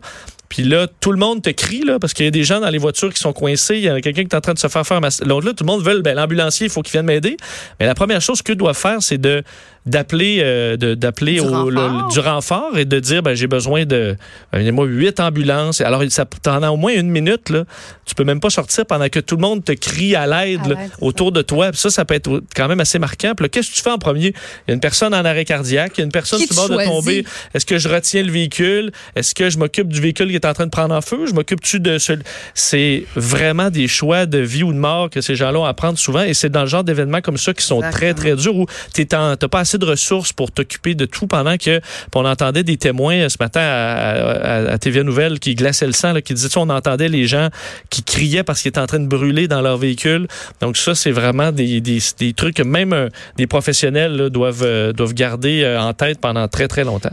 Puis 0.49 0.63
là, 0.63 0.85
tout 0.99 1.11
le 1.11 1.17
monde 1.17 1.41
te 1.41 1.49
crie, 1.49 1.81
là, 1.81 1.97
parce 1.97 2.13
qu'il 2.13 2.25
y 2.25 2.27
a 2.27 2.31
des 2.31 2.43
gens 2.43 2.59
dans 2.59 2.69
les 2.69 2.77
voitures 2.77 3.11
qui 3.11 3.19
sont 3.19 3.33
coincés. 3.33 3.77
Il 3.77 3.83
y 3.83 3.89
a 3.89 3.99
quelqu'un 4.01 4.23
qui 4.23 4.27
est 4.27 4.35
en 4.35 4.41
train 4.41 4.53
de 4.53 4.59
se 4.59 4.67
faire 4.67 4.85
faire 4.85 4.97
un 4.97 4.99
massage. 4.99 5.25
Donc 5.25 5.45
là, 5.45 5.53
tout 5.53 5.63
le 5.63 5.71
monde 5.71 5.83
veut, 5.83 6.01
ben, 6.01 6.13
l'ambulancier, 6.13 6.67
il 6.67 6.69
faut 6.69 6.81
qu'il 6.81 6.91
vienne 6.91 7.05
m'aider. 7.05 7.37
Mais 7.79 7.85
la 7.85 7.95
première 7.95 8.21
chose 8.21 8.41
qu'eux 8.41 8.55
doivent 8.55 8.77
faire, 8.77 9.01
c'est 9.01 9.17
de 9.17 9.43
d'appeler 9.85 10.39
euh, 10.41 10.77
d'appeler 10.95 11.39
Du 11.41 12.13
du 12.13 12.19
renfort 12.19 12.77
et 12.77 12.85
de 12.85 12.99
dire 12.99 13.21
ben 13.21 13.33
j'ai 13.33 13.47
besoin 13.47 13.85
de 13.85 14.15
euh, 14.55 14.71
moi 14.71 14.85
huit 14.85 15.19
ambulances. 15.19 15.81
Alors 15.81 16.03
ça 16.09 16.25
pendant 16.25 16.69
au 16.69 16.77
moins 16.77 16.93
une 16.93 17.09
minute 17.09 17.49
là 17.49 17.65
tu 18.05 18.15
peux 18.15 18.23
même 18.23 18.39
pas 18.39 18.49
sortir 18.49 18.85
pendant 18.85 19.09
que 19.09 19.19
tout 19.19 19.35
le 19.35 19.41
monde 19.41 19.63
te 19.63 19.71
crie 19.73 20.15
à 20.15 20.27
l'aide 20.27 20.77
autour 21.01 21.31
de 21.31 21.41
toi. 21.41 21.71
Puis 21.71 21.79
ça 21.79 21.89
ça 21.89 22.05
peut 22.05 22.13
être 22.15 22.41
quand 22.55 22.67
même 22.67 22.79
assez 22.79 22.99
marquant. 22.99 23.33
Qu'est-ce 23.51 23.71
que 23.71 23.75
tu 23.75 23.81
fais 23.81 23.91
en 23.91 23.97
premier? 23.97 24.33
Il 24.67 24.69
y 24.69 24.71
a 24.71 24.73
une 24.73 24.79
personne 24.79 25.13
en 25.13 25.25
arrêt 25.25 25.45
cardiaque 25.45 25.93
il 25.97 25.99
y 25.99 26.01
a 26.01 26.05
une 26.05 26.11
personne 26.11 26.39
Qui 26.39 26.53
sur 26.53 26.63
le 26.63 26.69
bord 26.69 26.77
de 26.77 26.85
tomber. 26.85 27.25
Est-ce 27.53 27.65
que 27.65 27.77
je 27.77 27.89
retiens 27.89 28.23
le 28.23 28.31
véhicule? 28.31 28.91
Est-ce 29.15 29.35
que 29.35 29.49
je 29.49 29.57
m'occupe 29.57 29.87
du 29.87 29.99
véhicule 29.99 30.29
qui 30.29 30.35
est 30.35 30.45
en 30.45 30.53
train 30.53 30.65
de 30.65 30.71
prendre 30.71 30.95
en 30.95 31.01
feu? 31.01 31.25
Je 31.27 31.33
m'occupe-tu 31.33 31.79
de 31.79 31.97
ce 31.97 32.13
c'est 32.53 33.05
vraiment 33.15 33.69
des 33.69 33.87
choix 33.87 34.25
de 34.25 34.37
vie 34.37 34.63
ou 34.63 34.73
de 34.73 34.77
mort 34.77 35.09
que 35.09 35.21
ces 35.21 35.35
gens-là 35.35 35.59
ont 35.59 35.65
à 35.65 35.73
prendre 35.73 35.97
souvent 35.97 36.21
et 36.21 36.33
c'est 36.33 36.49
dans 36.49 36.61
le 36.61 36.67
genre 36.67 36.83
d'événements 36.83 37.21
comme 37.21 37.37
ça 37.37 37.53
qui 37.53 37.65
sont 37.65 37.79
très 37.79 38.09
Exactement. 38.09 38.35
très 38.35 38.35
durs 38.35 38.55
où 38.55 38.65
tu 38.93 39.07
n'as 39.11 39.35
pas 39.35 39.59
assez 39.59 39.72
de 39.77 39.85
ressources 39.85 40.33
pour 40.33 40.51
t'occuper 40.51 40.95
de 40.95 41.05
tout 41.05 41.27
pendant 41.27 41.57
que 41.57 41.81
on 42.15 42.25
entendait 42.25 42.63
des 42.63 42.77
témoins 42.77 43.15
euh, 43.15 43.29
ce 43.29 43.37
matin 43.39 43.61
à, 43.61 43.93
à, 44.33 44.71
à 44.73 44.77
TVA 44.77 45.03
Nouvelle 45.03 45.39
qui 45.39 45.55
glaçaient 45.55 45.85
le 45.87 45.93
sang, 45.93 46.13
là, 46.13 46.21
qui 46.21 46.33
disaient, 46.33 46.49
on 46.57 46.69
entendait 46.69 47.09
les 47.09 47.25
gens 47.27 47.49
qui 47.89 48.03
criaient 48.03 48.43
parce 48.43 48.61
qu'ils 48.61 48.69
étaient 48.69 48.79
en 48.79 48.87
train 48.87 48.99
de 48.99 49.07
brûler 49.07 49.47
dans 49.47 49.61
leur 49.61 49.77
véhicule. 49.77 50.27
Donc 50.61 50.77
ça, 50.77 50.95
c'est 50.95 51.11
vraiment 51.11 51.51
des, 51.51 51.81
des, 51.81 51.99
des 52.19 52.33
trucs 52.33 52.55
que 52.55 52.63
même 52.63 52.93
euh, 52.93 53.09
des 53.37 53.47
professionnels 53.47 54.15
là, 54.15 54.29
doivent, 54.29 54.63
euh, 54.63 54.93
doivent 54.93 55.13
garder 55.13 55.63
euh, 55.63 55.81
en 55.81 55.93
tête 55.93 56.19
pendant 56.19 56.47
très 56.47 56.67
très 56.67 56.83
longtemps. 56.83 57.11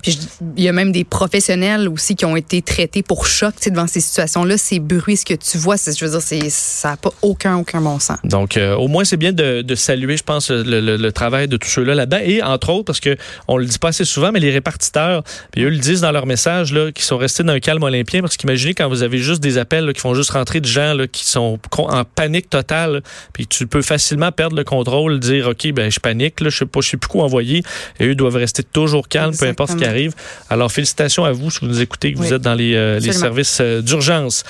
Il 0.57 0.63
y 0.63 0.69
a 0.69 0.73
même 0.73 0.93
des 0.93 1.05
professionnels 1.05 1.89
aussi 1.89 2.15
qui 2.15 2.25
ont 2.25 2.37
été 2.37 2.63
traités 2.63 3.03
pour 3.03 3.27
choc 3.27 3.55
devant 3.67 3.87
ces 3.87 4.01
situations-là. 4.01 4.57
Ces 4.59 4.79
bruits, 4.81 5.17
ce 5.17 5.25
que 5.25 5.35
tu 5.35 5.59
vois, 5.59 5.77
je 5.77 6.05
veux 6.05 6.11
dire, 6.11 6.51
ça 6.51 6.91
n'a 6.91 6.97
pas 6.97 7.11
aucun, 7.23 7.57
aucun 7.57 7.81
bon 7.81 7.99
sens. 7.99 8.19
Donc, 8.25 8.59
au 8.79 8.89
moins, 8.89 9.05
c'est 9.05 9.17
bien 9.17 9.33
de, 9.33 9.63
de 9.63 9.75
saluer, 9.75 10.17
je 10.17 10.23
pense, 10.23 10.51
le, 10.51 10.81
le- 10.81 10.97
le 10.97 11.13
travail 11.13 11.49
de 11.49 11.57
tous 11.57 11.69
ceux-là 11.69 11.95
là-dedans. 11.95 12.19
Et 12.23 12.43
entre 12.51 12.71
autres, 12.71 12.85
parce 12.85 13.01
que 13.01 13.17
on 13.49 13.57
le 13.57 13.67
dit 13.67 13.79
pas 13.79 13.89
assez 13.89 14.05
souvent, 14.05 14.33
mais 14.33 14.41
les 14.41 14.51
répartiteurs, 14.51 15.23
puis 15.53 15.63
eux 15.63 15.71
le 15.71 15.79
disent 15.79 16.01
dans 16.01 16.13
leur 16.13 16.27
message, 16.27 16.73
là, 16.73 16.93
qui 16.93 17.03
sont 17.03 17.19
restés 17.19 17.43
dans 17.43 17.53
un 17.53 17.61
calme 17.61 17.83
olympien, 17.83 18.21
parce 18.21 18.37
qu'imaginez 18.37 18.75
quand 18.75 18.89
vous 18.89 19.03
avez 19.03 19.19
juste 19.19 19.41
des 19.41 19.59
appels 19.59 19.87
là, 19.87 19.93
qui 19.93 20.01
font 20.01 20.15
juste 20.15 20.31
rentrer 20.31 20.61
de 20.61 20.67
gens 20.67 20.95
là, 20.95 21.07
qui 21.07 21.25
sont 21.25 21.59
en 21.79 22.05
panique 22.05 22.51
totale, 22.51 23.03
puis 23.33 23.47
tu 23.47 23.67
peux 23.67 23.83
facilement 23.83 24.33
perdre 24.33 24.57
le 24.57 24.65
contrôle, 24.65 25.19
dire, 25.19 25.49
OK, 25.49 25.73
ben 25.73 25.91
je 25.91 26.01
panique, 26.01 26.41
là, 26.41 26.51
je 26.51 26.59
sais 26.59 26.67
pas, 26.67 26.81
je 26.81 26.91
sais 26.91 26.97
plus 26.97 27.09
quoi 27.09 27.25
envoyer. 27.25 27.63
Et 27.99 28.07
eux 28.07 28.15
doivent 28.15 28.37
rester 28.37 28.63
toujours 28.63 29.09
calmes, 29.09 29.37
peu 29.37 29.47
importe 29.47 29.73
ce 29.73 29.77
qui 29.77 29.85
arrive. 29.85 30.15
Alors, 30.49 30.73
félicitations 30.73 31.25
à 31.25 31.33
vous 31.33 31.51
si 31.51 31.61
vous 31.61 31.67
nous 31.67 31.81
écoutez, 31.81 32.13
que 32.13 32.19
vous 32.19 32.33
êtes 32.33 32.43
dans 32.43 32.55
les, 32.55 32.75
euh, 32.75 32.99
les 32.99 33.13
services 33.13 33.59
euh, 33.61 33.83
d'urgence. 33.83 34.45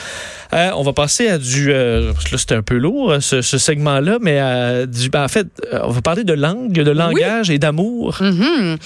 Euh, 0.52 0.70
on 0.74 0.82
va 0.82 0.92
passer 0.92 1.28
à 1.28 1.38
du. 1.38 1.72
là, 1.72 2.12
c'est 2.22 2.52
un 2.52 2.62
peu 2.62 2.76
lourd, 2.76 3.16
ce, 3.20 3.40
ce 3.40 3.58
segment-là, 3.58 4.18
mais 4.20 4.38
à 4.38 4.86
du, 4.86 5.08
ben, 5.08 5.24
en 5.24 5.28
fait, 5.28 5.46
on 5.72 5.90
va 5.90 6.00
parler 6.00 6.24
de 6.24 6.32
langue, 6.32 6.72
de 6.72 6.90
langage 6.90 7.50
et 7.50 7.58
d'amour. 7.58 7.89
Mhm. 8.20 8.78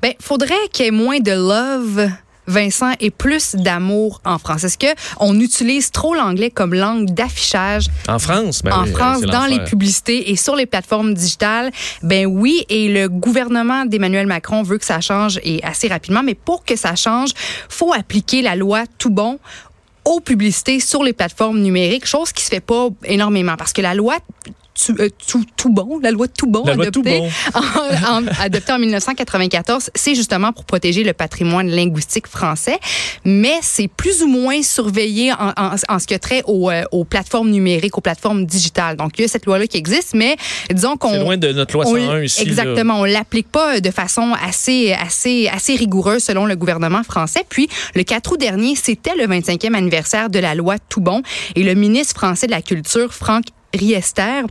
Ben, 0.00 0.12
faudrait 0.20 0.68
qu'il 0.72 0.84
y 0.84 0.88
ait 0.88 0.90
moins 0.90 1.20
de 1.20 1.32
love. 1.32 2.10
Vincent, 2.48 2.92
et 2.98 3.10
plus 3.10 3.54
d'amour 3.54 4.20
en 4.24 4.36
France. 4.36 4.64
Est-ce 4.64 4.76
que 4.76 4.92
on 5.20 5.38
utilise 5.38 5.92
trop 5.92 6.12
l'anglais 6.12 6.50
comme 6.50 6.74
langue 6.74 7.10
d'affichage? 7.14 7.86
En 8.08 8.18
France, 8.18 8.62
ben 8.64 8.72
en 8.72 8.82
oui, 8.82 8.90
France 8.90 9.20
dans 9.20 9.46
les 9.46 9.62
publicités 9.62 10.32
et 10.32 10.36
sur 10.36 10.56
les 10.56 10.66
plateformes 10.66 11.14
digitales? 11.14 11.70
Ben 12.02 12.26
oui, 12.26 12.64
et 12.68 12.88
le 12.88 13.08
gouvernement 13.08 13.84
d'Emmanuel 13.84 14.26
Macron 14.26 14.64
veut 14.64 14.78
que 14.78 14.84
ça 14.84 15.00
change 15.00 15.38
et 15.44 15.62
assez 15.62 15.86
rapidement, 15.86 16.24
mais 16.24 16.34
pour 16.34 16.64
que 16.64 16.74
ça 16.74 16.96
change, 16.96 17.30
faut 17.68 17.92
appliquer 17.92 18.42
la 18.42 18.56
loi 18.56 18.86
tout 18.98 19.10
bon 19.10 19.38
aux 20.04 20.18
publicités 20.18 20.80
sur 20.80 21.04
les 21.04 21.12
plateformes 21.12 21.60
numériques, 21.60 22.06
chose 22.06 22.32
qui 22.32 22.42
se 22.42 22.48
fait 22.48 22.60
pas 22.60 22.88
énormément 23.04 23.54
parce 23.56 23.72
que 23.72 23.82
la 23.82 23.94
loi 23.94 24.16
tout, 24.74 24.94
euh, 24.98 25.08
tout, 25.28 25.44
tout 25.56 25.70
bon, 25.70 25.98
la 26.02 26.10
loi 26.10 26.28
tout 26.28 26.46
bon 26.46 26.64
loi 26.64 26.74
tout 26.74 27.00
adoptée 27.00 27.18
bon. 27.18 27.28
en, 27.54 28.22
en- 28.22 28.26
adoptée 28.40 28.72
en 28.72 28.78
1994, 28.78 29.90
c'est 29.94 30.14
justement 30.14 30.52
pour 30.52 30.64
protéger 30.64 31.04
le 31.04 31.12
patrimoine 31.12 31.68
linguistique 31.68 32.26
français, 32.26 32.78
mais 33.24 33.58
c'est 33.62 33.88
plus 33.88 34.22
ou 34.22 34.28
moins 34.28 34.62
surveillé 34.62 35.32
en, 35.32 35.50
en- 35.56 35.74
en 35.88 35.98
ce 35.98 36.06
qui 36.06 36.14
a 36.14 36.18
trait 36.18 36.42
aux, 36.46 36.70
euh, 36.70 36.84
aux 36.90 37.04
plateformes 37.04 37.50
numériques, 37.50 37.96
aux 37.98 38.00
plateformes 38.00 38.46
digitales. 38.46 38.96
Donc, 38.96 39.12
il 39.18 39.22
y 39.22 39.24
a 39.24 39.28
cette 39.28 39.46
loi-là 39.46 39.66
qui 39.66 39.76
existe, 39.76 40.14
mais 40.14 40.36
disons 40.70 40.96
qu'on... 40.96 41.10
C'est 41.12 41.18
loin 41.20 41.36
de 41.36 41.52
notre 41.52 41.74
loi 41.74 41.84
on- 41.86 41.94
101 41.94 42.22
ici. 42.22 42.44
là. 42.44 42.50
Exactement, 42.50 43.00
on 43.00 43.04
l'applique 43.04 43.48
pas 43.48 43.80
de 43.80 43.90
façon 43.90 44.32
assez 44.42 44.92
assez 44.92 45.48
assez 45.52 45.74
rigoureuse 45.76 46.22
selon 46.22 46.46
le 46.46 46.56
gouvernement 46.56 47.02
français. 47.02 47.44
Puis 47.48 47.68
le 47.94 48.02
4 48.04 48.32
août 48.32 48.40
dernier, 48.40 48.74
c'était 48.76 49.14
le 49.16 49.26
25e 49.26 49.74
anniversaire 49.74 50.30
de 50.30 50.38
la 50.38 50.54
loi 50.54 50.76
Tout 50.88 51.00
bon 51.00 51.22
et 51.56 51.62
le 51.62 51.74
ministre 51.74 52.14
français 52.14 52.46
de 52.46 52.52
la 52.52 52.62
Culture 52.62 53.12
Franck 53.12 53.44
Riester 53.74 54.42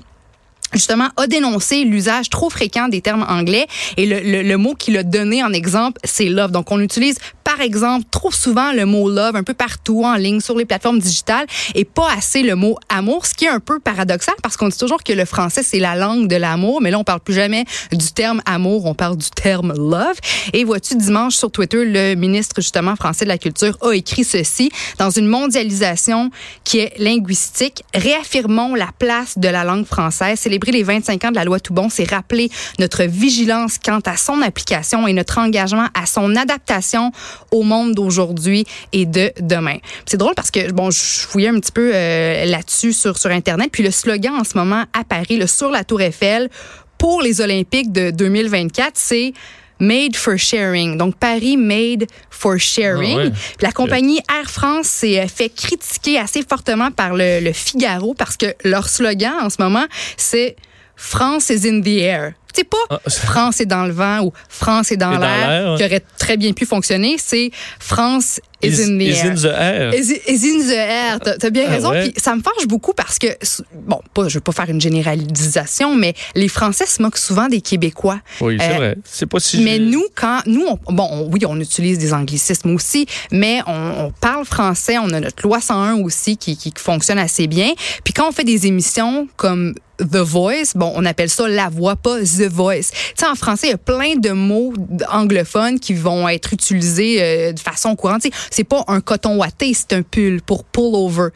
justement, 0.74 1.10
a 1.18 1.28
dénoncé 1.28 1.84
l'usage 1.84 2.30
trop 2.30 2.50
fréquent 2.50 2.88
des 2.88 3.02
termes 3.02 3.26
anglais. 3.28 3.68
Et 3.98 4.06
le, 4.06 4.20
le, 4.20 4.42
le 4.42 4.58
mot 4.58 4.76
qu'il 4.76 4.98
a 4.98 5.04
donné 5.04 5.44
en 5.44 5.54
exemple, 5.54 6.00
c'est 6.04 6.26
love. 6.26 6.52
Donc, 6.52 6.72
on 6.72 6.80
utilise, 6.80 7.18
par 7.52 7.62
exemple, 7.62 8.06
trop 8.10 8.32
souvent 8.32 8.72
le 8.72 8.86
mot 8.86 9.10
love 9.10 9.36
un 9.36 9.44
peu 9.44 9.54
partout 9.54 10.04
en 10.06 10.16
ligne, 10.16 10.40
sur 10.40 10.58
les 10.58 10.64
plateformes 10.64 11.00
digitales, 11.00 11.46
et 11.76 11.84
pas 11.84 12.10
assez 12.18 12.44
le 12.44 12.56
mot 12.56 12.78
amour, 12.88 13.26
ce 13.26 13.34
qui 13.34 13.44
est 13.44 13.50
un 13.50 13.60
peu 13.60 13.80
paradoxal 13.80 14.36
parce 14.42 14.56
qu'on 14.56 14.70
dit 14.70 14.78
toujours 14.78 15.04
que 15.04 15.12
le 15.12 15.26
français, 15.26 15.62
c'est 15.62 15.80
la 15.80 15.96
langue 15.96 16.28
de 16.28 16.38
l'amour, 16.38 16.82
mais 16.82 16.92
là, 16.92 17.00
on 17.00 17.04
parle 17.04 17.20
plus 17.20 17.34
jamais 17.34 17.66
du 17.92 18.12
terme 18.14 18.42
amour, 18.46 18.86
on 18.86 18.94
parle 18.94 19.18
du 19.18 19.30
terme 19.30 19.74
love. 19.74 20.16
Et 20.54 20.64
vois-tu, 20.64 20.96
dimanche 20.96 21.36
sur 21.36 21.52
Twitter, 21.52 21.84
le 21.84 22.16
ministre, 22.16 22.56
justement, 22.62 22.96
français 22.96 23.26
de 23.26 23.30
la 23.30 23.38
Culture 23.38 23.78
a 23.82 23.92
écrit 23.92 24.24
ceci. 24.24 24.72
Dans 24.98 25.10
une 25.10 25.28
mondialisation 25.28 26.30
qui 26.64 26.80
est 26.80 26.98
linguistique, 27.00 27.84
réaffirmons 27.94 28.76
la 28.76 28.90
place 28.98 29.38
de 29.38 29.50
la 29.50 29.66
langue 29.66 29.86
française. 29.86 30.40
Célébrer 30.40 30.72
les 30.72 30.84
25 30.84 31.26
ans 31.26 31.32
de 31.32 31.36
la 31.36 31.44
loi 31.44 31.60
Toubon, 31.60 31.90
c'est 31.90 32.10
rappeler 32.10 32.50
notre 32.80 33.04
vigilance 33.04 33.78
quant 33.84 34.02
à 34.06 34.16
son 34.16 34.42
application 34.42 35.06
et 35.06 35.14
notre 35.14 35.38
engagement 35.38 35.88
à 35.94 36.06
son 36.06 36.36
adaptation 36.38 37.12
au 37.52 37.64
monde 37.64 37.94
d'aujourd'hui 37.94 38.66
et 38.94 39.06
de 39.06 39.32
demain. 39.40 39.78
C'est 40.06 40.18
drôle 40.18 40.36
parce 40.36 40.52
que 40.52 40.72
bon, 40.72 40.92
je 40.92 41.00
fouillais 41.00 41.50
un 41.50 41.60
petit 41.60 41.72
peu 41.72 41.92
euh, 41.94 42.46
là-dessus 42.46 42.94
sur 42.94 43.18
sur 43.18 43.32
internet, 43.32 43.70
puis 43.72 43.84
le 43.84 43.92
slogan 43.92 44.36
en 44.36 44.44
ce 44.44 44.58
moment 44.58 44.86
à 44.94 45.04
Paris, 45.04 45.38
le 45.38 45.48
sur 45.48 45.72
la 45.72 45.84
Tour 45.84 46.02
Eiffel 46.02 46.50
pour 46.98 47.22
les 47.22 47.42
Olympiques 47.42 47.92
de 47.92 48.12
2024, 48.12 48.92
c'est 48.94 49.34
Made 49.80 50.16
for 50.16 50.38
Sharing. 50.38 50.96
Donc, 50.96 51.16
Paris 51.16 51.58
Made 51.58 52.06
for 52.30 52.60
Sharing. 52.60 53.18
Ah 53.18 53.24
ouais. 53.24 53.32
La 53.62 53.72
compagnie 53.72 54.22
Air 54.30 54.50
France 54.50 54.86
s'est 54.86 55.28
fait 55.28 55.50
critiquer 55.50 56.20
assez 56.20 56.44
fortement 56.48 56.92
par 56.92 57.16
le, 57.16 57.40
le 57.40 57.52
Figaro 57.52 58.14
parce 58.14 58.38
que 58.38 58.54
leur 58.64 58.88
slogan 58.88 59.34
en 59.42 59.50
ce 59.50 59.60
moment, 59.60 59.86
c'est 60.16 60.56
France 60.96 61.50
is 61.50 61.68
in 61.68 61.82
the 61.82 61.88
air. 61.88 62.34
C'est 62.54 62.64
pas 62.64 62.78
Ah, 62.90 63.00
France 63.08 63.62
est 63.62 63.66
dans 63.66 63.86
le 63.86 63.94
vent 63.94 64.22
ou 64.26 64.34
France 64.50 64.92
est 64.92 64.98
dans 64.98 65.12
l'air, 65.12 65.20
l'air 65.20 65.72
ouais. 65.72 65.78
qui 65.78 65.86
aurait 65.86 66.04
très 66.18 66.38
bien 66.38 66.54
pu 66.54 66.66
fonctionner. 66.66 67.18
C'est 67.18 67.52
France 67.80 68.40
is, 68.64 68.68
Is, 68.68 68.90
in 68.90 68.98
the 68.98 69.02
is 69.02 69.18
air. 69.18 69.32
in 69.32 69.36
the 69.36 69.46
air. 69.46 69.94
Is, 69.96 70.12
is 70.28 70.46
in 70.46 70.60
the 70.68 70.72
air. 70.74 71.20
T'as 71.20 71.50
bien 71.50 71.66
Ah 71.68 71.72
raison. 71.72 71.90
ouais? 71.92 72.10
Puis 72.12 72.14
ça 72.22 72.36
me 72.36 72.42
fâche 72.42 72.68
beaucoup 72.68 72.94
parce 72.94 73.18
que, 73.20 73.28
bon, 73.74 74.00
pas, 74.14 74.28
je 74.28 74.36
veux 74.36 74.42
pas 74.42 74.52
faire 74.52 74.70
une 74.70 74.82
généralisation, 74.82 75.96
mais 75.96 76.14
les 76.36 76.48
Français 76.48 76.86
se 76.86 77.02
moquent 77.02 77.18
souvent 77.18 77.48
des 77.48 77.62
Québécois. 77.62 78.20
Oui, 78.42 78.58
c'est 78.60 78.72
Euh, 78.72 78.76
vrai. 78.78 78.98
C'est 79.06 79.26
pas 79.26 79.40
si. 79.40 79.62
Mais 79.64 79.80
nous, 79.80 80.04
quand 80.16 80.40
nous, 80.46 80.66
on- 80.68 80.94
bon, 80.94 81.08
on- 81.12 81.30
oui, 81.32 81.40
on 81.48 81.60
utilise 81.60 81.98
des 81.98 82.14
anglicismes 82.14 82.74
aussi, 82.74 83.06
mais 83.32 83.60
on, 83.68 84.06
on 84.06 84.12
parle 84.12 84.46
français. 84.46 84.98
On 84.98 85.10
a 85.14 85.20
notre 85.20 85.44
loi 85.44 85.60
101 85.62 85.96
aussi 86.02 86.38
qui, 86.38 86.56
qui 86.58 86.72
fonctionne 86.78 87.20
assez 87.20 87.48
bien. 87.48 87.72
Puis 88.04 88.14
quand 88.14 88.28
on 88.30 88.32
fait 88.32 88.44
des 88.44 88.68
émissions 88.68 89.28
comme 89.38 89.74
The 90.00 90.16
Voice, 90.18 90.72
bon, 90.74 90.92
on 90.96 91.06
appelle 91.06 91.30
ça 91.30 91.48
la 91.48 91.70
voix, 91.70 91.96
pas 91.96 92.18
The 92.22 92.50
Voice. 92.52 92.90
Tu 92.92 92.98
sais, 93.18 93.28
en 93.28 93.36
français, 93.36 93.68
il 93.68 93.70
y 93.70 93.74
a 93.74 93.78
plein 93.78 94.16
de 94.16 94.32
mots 94.32 94.74
anglophones 95.12 95.80
qui 95.80 95.94
vont 95.94 96.28
être 96.28 96.54
utilisés 96.54 97.18
euh, 97.22 97.54
de 97.54 97.60
façon 97.60 97.96
courante. 97.96 98.24
Tu 98.24 98.32
sais, 98.32 98.36
C'est 98.52 98.64
pas 98.64 98.84
un 98.88 99.02
coton 99.02 99.38
watté, 99.38 99.74
c'est 99.74 99.94
un 99.94 100.04
pull 100.04 100.42
pour 100.42 100.64
pull 100.64 100.94
over. 100.94 101.30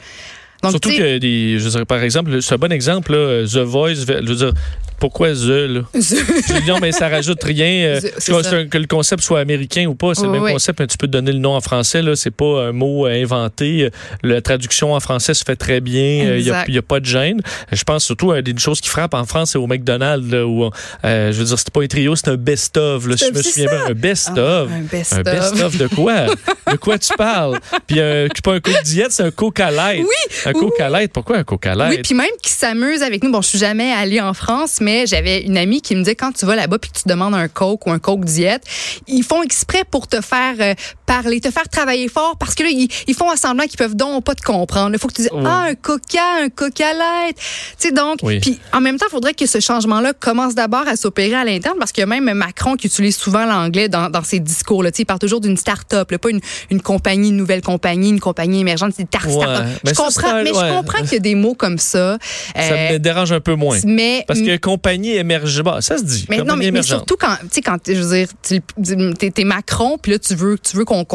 Donc, 0.62 0.72
Surtout 0.72 0.90
que, 0.90 1.18
des, 1.18 1.58
je 1.60 1.70
dirais, 1.70 1.86
par 1.86 2.02
exemple, 2.04 2.42
c'est 2.42 2.54
un 2.56 2.58
bon 2.58 2.72
exemple, 2.72 3.14
là, 3.14 3.46
The 3.46 3.58
Voice, 3.58 3.96
je 3.96 4.06
veux 4.06 4.36
dire, 4.36 4.54
pourquoi 5.00 5.32
The, 5.34 5.68
là? 5.70 5.82
Dis 5.94 6.68
non, 6.68 6.78
mais 6.82 6.92
ça 6.92 7.10
rajoute 7.10 7.44
rien. 7.44 7.86
euh, 7.88 8.02
The, 8.02 8.14
c'est 8.18 8.32
que, 8.32 8.44
ça. 8.44 8.56
un- 8.58 8.68
que 8.68 8.78
le 8.78 8.88
concept 8.88 9.24
soit 9.24 9.40
américain 9.40 9.86
ou 9.88 9.96
pas, 9.96 10.14
c'est 10.14 10.22
Oui, 10.22 10.28
le 10.28 10.32
même 10.34 10.44
oui. 10.44 10.52
concept, 10.54 10.80
mais 10.80 10.88
tu 10.88 10.98
peux 10.98 11.08
te 11.08 11.12
donner 11.12 11.32
le 11.32 11.40
nom 11.40 11.56
en 11.56 11.62
français, 11.62 12.02
là. 12.02 12.16
C'est 12.16 12.32
pas 12.32 12.68
un 12.68 12.72
mot 12.72 13.06
euh, 13.08 13.22
inventé. 13.22 13.90
La 14.24 14.42
traduction 14.42 14.94
en 14.94 15.00
français 15.00 15.34
se 15.34 15.44
fait 15.44 15.56
très 15.56 15.82
bien. 15.82 16.02
Il 16.04 16.26
n'y 16.26 16.30
a, 16.32 16.36
Exact. 16.38 16.70
y 16.70 16.78
a 16.78 16.82
pas 16.82 17.00
de 17.00 17.06
gêne. 17.06 17.42
Je 17.72 17.84
pense 17.84 18.04
surtout 18.06 18.32
à 18.32 18.40
une 18.40 18.60
chose 18.60 18.82
qui 18.82 18.90
frappe 18.90 19.14
en 19.14 19.26
France, 19.26 19.52
c'est 19.52 19.58
au 19.58 19.68
McDonald's, 19.68 20.32
là, 20.32 20.46
où, 20.46 20.70
euh, 21.04 21.32
je 21.32 21.38
veux 21.38 21.46
dire, 21.46 21.58
c'était 21.60 21.72
pas 21.72 21.82
un 21.84 21.88
trio, 21.88 22.16
c'est 22.16 22.30
un 22.30 22.38
best-of, 22.38 23.04
C'est- 23.18 23.28
je 23.28 23.32
me 23.32 23.42
c'est 23.42 23.50
souviens 23.50 23.66
bien, 23.70 23.80
un 23.80 23.86
Ah, 23.90 23.94
best-of. 23.94 24.70
un 24.72 25.18
Un 25.20 25.22
best-of. 25.24 25.78
de 25.78 25.88
quoi? 25.88 26.26
De 26.72 26.78
quoi 26.78 26.98
tu 26.98 27.14
parles? 27.18 27.60
Puis 27.88 28.00
euh, 28.00 28.28
pas 28.44 28.54
un 28.54 28.60
Coke 28.60 28.84
diète, 28.84 29.12
c'est 29.12 29.24
un 29.24 29.32
Coca 29.32 29.72
Light. 29.72 30.02
Oui, 30.04 30.36
Un 30.46 30.54
Coca 30.54 30.90
Light. 30.90 31.12
Pourquoi 31.12 31.38
un 31.38 31.44
Coca 31.44 31.74
Light? 31.74 31.96
Oui, 31.98 32.02
puis 32.04 32.14
même 32.16 32.28
qui 32.42 32.52
s'amuse 32.52 33.02
avec 33.02 33.24
nous. 33.24 33.32
Bon, 33.32 33.42
je 33.42 33.48
suis 33.48 33.58
jamais 33.58 33.92
allée 33.92 34.22
en 34.22 34.34
France, 34.36 34.78
mais 34.82 34.85
j'avais 35.06 35.42
une 35.42 35.58
amie 35.58 35.82
qui 35.82 35.96
me 35.96 36.02
disait 36.02 36.16
quand 36.16 36.32
tu 36.32 36.46
vas 36.46 36.56
là-bas 36.56 36.78
puis 36.80 36.92
que 36.92 36.98
tu 37.00 37.08
demandes 37.10 37.34
un 37.36 37.48
Coke 37.48 37.86
ou 37.88 37.92
un 37.92 38.00
Coke 38.00 38.26
diète, 38.26 38.64
ils 39.08 39.24
font 39.24 39.44
exprès 39.44 39.84
pour 39.90 40.08
te 40.08 40.22
faire 40.22 40.56
euh, 40.60 40.74
parler, 41.06 41.40
te 41.42 41.52
faire 41.52 41.68
travailler 41.70 42.08
fort 42.08 42.36
parce 42.40 42.56
que 42.56 42.64
là, 42.64 42.70
ils, 42.72 42.88
ils 43.08 43.14
font 43.16 43.30
un 43.32 43.36
semblant 43.36 43.66
qu'ils 43.66 43.78
peuvent 43.78 43.96
donc 43.96 44.24
pas 44.24 44.36
te 44.36 44.42
comprendre. 44.42 44.92
Il 44.94 45.00
faut 45.00 45.08
que 45.08 45.14
tu 45.14 45.22
dises 45.24 45.32
Oui. 45.34 45.44
ah 45.46 45.66
un 45.70 45.76
Coca, 45.76 46.22
un 46.44 46.50
Coca 46.50 46.94
Light. 46.94 47.38
Tu 47.80 47.88
sais 47.88 47.92
donc, 47.92 48.20
Oui. 48.24 48.40
puis 48.40 48.60
en 48.74 48.82
même 48.82 48.98
temps, 48.98 49.06
il 49.10 49.12
faudrait 49.12 49.34
que 49.34 49.46
ce 49.46 49.60
changement-là 49.60 50.14
commence 50.14 50.56
d'abord 50.56 50.88
à 50.88 50.96
s'opérer 50.96 51.36
à 51.36 51.44
l'interne 51.44 51.76
parce 51.80 51.92
qu'il 51.92 52.02
y 52.02 52.04
a 52.04 52.08
même 52.08 52.32
Macron 52.34 52.76
qui 52.76 52.88
utilise 52.88 53.16
souvent 53.18 53.46
l'anglais 53.46 53.90
dans, 53.90 54.10
dans 54.10 54.24
ses 54.24 54.40
discours. 54.40 54.84
Là. 54.84 54.92
Tu 54.92 54.98
sais, 54.98 55.04
Il 55.04 55.06
parle 55.06 55.20
toujours 55.20 55.42
d'une 55.42 55.58
start-up, 55.58 56.10
là, 56.12 56.18
pas 56.18 56.30
une, 56.30 56.42
une 56.72 56.82
compagnie, 56.82 57.30
une 57.30 57.38
nouvelle 57.38 57.62
compagnie, 57.62 58.10
une 58.10 58.20
compagnie 58.20 58.60
émergente. 58.62 58.94
C'est 58.96 59.04
Ouais, 59.26 59.32
start-up. 59.32 59.66
mais 59.84 59.90
Je 59.92 59.96
ça, 59.96 60.04
comprends, 60.04 60.28
un- 60.36 60.44
mais 60.44 60.52
ouais. 60.52 60.68
je 60.70 60.74
comprends 60.76 61.00
qu'il 61.04 61.14
y 61.14 61.16
a 61.18 61.20
des 61.20 61.36
mots 61.36 61.54
comme 61.56 61.78
ça. 61.78 62.18
Ça 62.56 62.62
Euh, 62.62 62.94
me 62.94 62.98
dérange 63.00 63.32
un 63.32 63.40
peu 63.40 63.56
moins. 63.56 63.78
mais 63.86 64.24
Parce 64.28 64.42
que 64.42 64.56
compagnie 64.76 65.16
émergente, 65.16 65.64
bah, 65.64 65.78
ça 65.82 65.98
se 65.98 66.04
dit. 66.04 66.26
mais 66.30 66.40
non, 66.40 66.56
mais, 66.56 66.82
surtout 66.84 67.16
quand, 67.18 67.36
tu 67.42 67.48
sais, 67.52 67.62
quand, 67.62 67.78
je 67.88 67.94
veux 67.94 68.18
dire, 68.18 68.28
tu- 68.44 69.32
t'es 69.32 69.44
Macron, 69.44 69.98
puis 70.02 70.12
là, 70.12 70.20
tu 70.20 70.36
veux, 70.36 70.58
tu 70.58 70.76
veux 70.76 70.86
qu'on, 70.86 71.06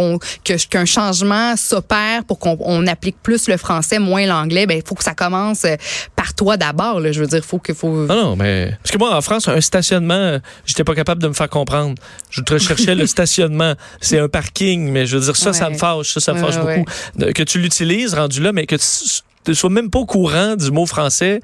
qu'un 0.44 0.84
changement 0.84 1.56
s'opère 1.56 2.24
pour 2.24 2.38
qu'on 2.38 2.56
on 2.60 2.86
applique 2.86 3.16
plus 3.22 3.48
le 3.48 3.56
français, 3.56 3.98
moins 3.98 4.26
l'anglais. 4.26 4.66
Ben, 4.66 4.78
il 4.78 4.82
faut 4.86 4.94
que 4.94 5.04
ça 5.04 5.14
commence 5.14 5.64
euh, 5.64 5.76
par 6.16 6.34
toi 6.34 6.56
d'abord. 6.56 7.00
Là, 7.00 7.12
je 7.12 7.20
veux 7.20 7.26
dire, 7.26 7.44
faut 7.44 7.58
que, 7.58 7.74
faut. 7.74 8.06
Non, 8.06 8.14
non, 8.14 8.36
mais. 8.36 8.76
Parce 8.82 8.92
que 8.92 8.98
moi, 8.98 9.14
en 9.14 9.20
France, 9.20 9.48
un 9.48 9.60
stationnement, 9.60 10.38
j'étais 10.64 10.84
pas 10.84 10.94
capable 10.94 11.22
de 11.22 11.28
me 11.28 11.34
faire 11.34 11.50
comprendre. 11.50 11.94
Je 12.30 12.40
recherchais 12.48 12.94
le 12.94 13.06
stationnement. 13.06 13.74
C'est 14.00 14.18
un 14.18 14.28
parking, 14.28 14.90
mais 14.90 15.06
je 15.06 15.16
veux 15.16 15.24
dire, 15.24 15.36
ça, 15.36 15.52
ça 15.52 15.68
me 15.70 15.76
fâche. 15.76 16.12
Ça, 16.14 16.20
ça 16.20 16.32
me 16.32 16.38
fâche 16.38 16.56
ouais. 16.56 16.78
beaucoup. 16.78 17.32
Que 17.32 17.42
tu 17.42 17.58
l'utilises 17.58 18.14
rendu 18.14 18.40
là, 18.40 18.52
mais 18.52 18.66
que 18.66 18.76
tu 18.76 19.50
ne 19.50 19.54
sois 19.54 19.70
même 19.70 19.90
pas 19.90 19.98
au 19.98 20.06
courant 20.06 20.56
du 20.56 20.70
mot 20.70 20.86
français, 20.86 21.40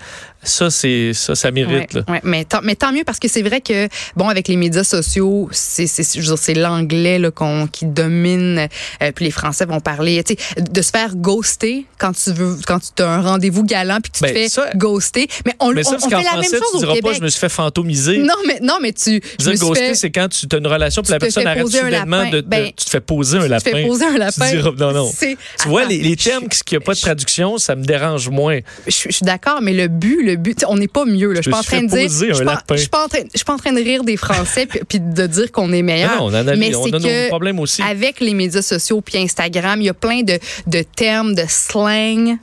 ça, 0.47 0.71
c'est 0.71 1.13
ça, 1.13 1.35
ça 1.35 1.51
mérite. 1.51 1.95
Ouais, 1.95 2.01
là. 2.07 2.13
ouais, 2.15 2.21
mais, 2.25 2.45
tant, 2.45 2.61
mais 2.63 2.75
tant 2.77 2.93
mieux 2.93 3.05
parce 3.05 3.19
que 3.19 3.29
c'est 3.29 3.43
vrai 3.43 3.61
que 3.61 3.89
bon 4.17 4.29
avec 4.29 4.49
les 4.49 4.57
médias 4.57 4.85
sociaux 4.85 5.49
c'est 5.53 5.87
c'est 5.87 6.55
l'anglais 6.55 7.19
là 7.19 7.31
qu'on 7.31 7.67
qui 7.67 7.85
domine 7.87 8.69
euh, 9.03 9.13
puis 9.15 9.25
les 9.25 9.31
Français 9.31 9.65
vont 9.67 9.81
parler 9.81 10.23
tu 10.25 10.35
sais 10.39 10.63
de 10.63 10.83
se 10.83 10.91
faire 10.91 11.17
ghoster 11.17 11.85
quand 11.99 12.13
tu 12.13 12.33
veux 12.33 12.57
quand 12.67 12.79
tu 12.95 13.03
as 13.03 13.09
un 13.11 13.21
rendez-vous 13.23 13.65
galant 13.65 13.99
puis 14.01 14.13
que 14.13 14.19
tu 14.19 14.23
Ben, 14.23 14.29
te 14.33 14.39
fais 14.39 14.49
ça- 14.49 14.71
ghoster 14.75 15.27
mais 15.45 15.55
on, 15.61 15.73
Mais 15.73 15.87
on, 15.87 15.91
ça, 15.91 15.97
on 16.03 16.09
qu'en 16.11 16.19
fait 16.19 16.25
la 16.25 16.41
même 16.41 16.45
chose 16.51 16.61
tu 16.71 16.77
au 16.77 16.79
diras 16.81 16.93
pas, 16.93 16.97
Québec 16.97 17.17
je 17.19 17.23
me 17.25 17.29
suis 17.29 17.41
fait 17.41 17.49
fantômiser. 17.49 18.19
non 18.19 18.35
mais 18.47 18.59
non 18.63 18.79
mais 18.81 18.93
tu 18.93 19.21
Je 19.41 19.51
me 19.51 19.57
ghoster, 19.57 19.95
c'est 19.95 20.11
quand 20.11 20.29
tu 20.29 20.47
as 20.53 20.57
une 20.59 20.67
relation 20.67 21.03
puis 21.03 21.13
la 21.13 21.19
personne 21.19 21.47
arrête 21.47 21.67
soudainement 21.67 22.19
lapin. 22.19 22.31
de, 22.31 22.41
de- 22.41 22.47
Ben, 22.47 22.67
Tu 22.77 22.85
te 22.85 22.91
fais 22.91 23.01
poser 23.01 23.39
un 23.39 23.43
tu 23.43 23.47
te 23.47 23.51
lapin. 23.51 23.71
fais 23.73 23.87
poser 23.87 24.05
un 24.07 24.19
lapin 24.19 24.51
Tu 24.51 24.57
non, 24.81 24.93
non. 24.93 25.11
Tu 25.19 25.37
vois, 25.69 25.85
les, 25.85 25.99
les 25.99 26.17
termes 26.17 26.49
qui 26.49 26.75
n'ont 26.75 26.81
pas 26.81 26.95
de 26.95 27.01
traduction, 27.01 27.59
ça 27.59 27.75
me 27.75 27.85
dérange 27.85 28.29
moins. 28.29 28.61
je, 28.87 28.93
je 29.07 29.13
suis 29.13 29.25
d'accord, 29.25 29.61
mais 29.63 29.73
le 29.73 29.89
but, 29.89 30.23
le 30.23 30.36
but, 30.37 30.65
on 30.69 30.77
n'est 30.77 30.89
pas 30.89 31.05
mieux. 31.05 31.33
Là. 31.33 31.41
Je 31.41 31.43
suis 31.43 31.51
pas 31.51 31.59
en 31.59 31.63
train 31.63 31.83
de 31.83 31.89
dire. 31.89 32.09
Je 32.09 32.35
suis 32.35 32.45
pas, 32.89 33.05
en 33.05 33.09
train, 33.09 33.21
je 33.33 33.37
suis 33.37 33.45
pas 33.45 33.55
en 33.55 33.59
train 33.59 33.73
de 33.73 33.83
rire 33.83 34.05
des 34.05 34.17
Français 34.17 34.67
puis, 34.89 35.01
de 35.01 35.27
dire 35.27 35.53
qu'on 35.53 35.73
est 35.73 35.83
meilleur. 35.83 36.17
Non, 36.17 36.25
on 36.27 36.29
en 36.29 36.35
a, 36.35 36.57
mais 36.57 36.75
on 36.75 36.85
c'est 36.85 36.95
a 36.95 36.99
nos 36.99 37.09
que 37.09 37.29
problèmes 37.29 37.59
aussi. 37.59 37.83
avec 37.83 38.21
les 38.21 38.35
médias 38.35 38.63
sociaux 38.63 39.01
puis 39.01 39.19
Instagram, 39.19 39.81
il 39.81 39.87
y 39.87 39.89
a 39.89 39.95
plein 39.95 40.23
de, 40.23 40.39
de 40.67 40.83
termes, 40.83 41.35
de 41.35 41.45
slang 41.49 42.39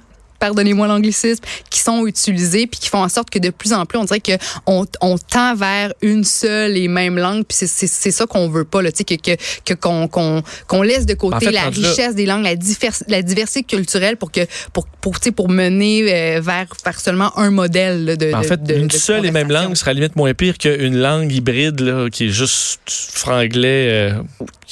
pardonnez-moi 0.48 0.88
l'anglicisme, 0.88 1.44
qui 1.70 1.80
sont 1.80 2.06
utilisés 2.06 2.68
puis 2.68 2.80
qui 2.82 2.90
font 2.90 3.04
en 3.04 3.10
sorte 3.10 3.30
que 3.30 3.40
de 3.40 3.50
plus 3.50 3.72
en 3.72 3.86
plus, 3.86 3.98
on 3.98 4.04
dirait 4.04 4.20
que 4.20 4.34
on, 4.68 4.86
on 5.02 5.18
tend 5.18 5.56
vers 5.56 5.94
une 6.02 6.24
seule 6.26 6.76
et 6.78 6.88
même 6.90 7.18
langue 7.18 7.46
puis 7.46 7.58
c'est- 7.66 8.12
ça 8.12 8.26
qu'on 8.26 8.50
veut 8.50 8.66
pas 8.66 8.82
là, 8.82 8.92
tu 8.92 8.98
sais 8.98 9.04
que 9.18 9.36
que 9.66 9.74
qu'on 9.74 10.08
qu'on 10.10 10.44
qu'on 10.68 10.82
laisse 10.82 11.06
de 11.06 11.14
côté 11.14 11.36
En 11.38 11.40
fait, 11.40 11.52
la 11.52 11.64
là- 11.64 11.70
richesse 11.70 12.16
des 12.16 12.26
langues, 12.26 12.44
la, 12.44 12.56
divers- 12.56 13.04
la 13.08 13.22
diversité 13.22 13.64
culturelle 13.64 14.18
pour 14.18 14.32
que 14.32 14.42
pour 14.74 14.86
pour 15.02 15.20
tu 15.20 15.26
sais 15.26 15.32
pour 15.32 15.50
mener 15.50 16.04
euh, 16.14 16.42
vers 16.42 16.66
vers 16.86 17.00
seulement 17.00 17.32
un 17.38 17.50
modèle 17.52 18.04
là, 18.06 18.16
de 18.18 18.34
En 18.34 18.44
fait, 18.44 18.62
de- 18.62 18.74
une 18.76 18.88
de 18.88 18.98
seule 18.98 19.26
et 19.26 19.32
même 19.32 19.50
langue 19.52 19.74
la 19.86 19.94
limite 19.94 20.16
moins 20.16 20.34
pire 20.34 20.58
qu'une 20.58 20.98
langue 20.98 21.32
hybride 21.32 21.80
là, 21.80 22.10
qui 22.10 22.26
est 22.26 22.30
juste 22.30 22.82
franglais. 23.14 23.88
euh, 23.92 24.14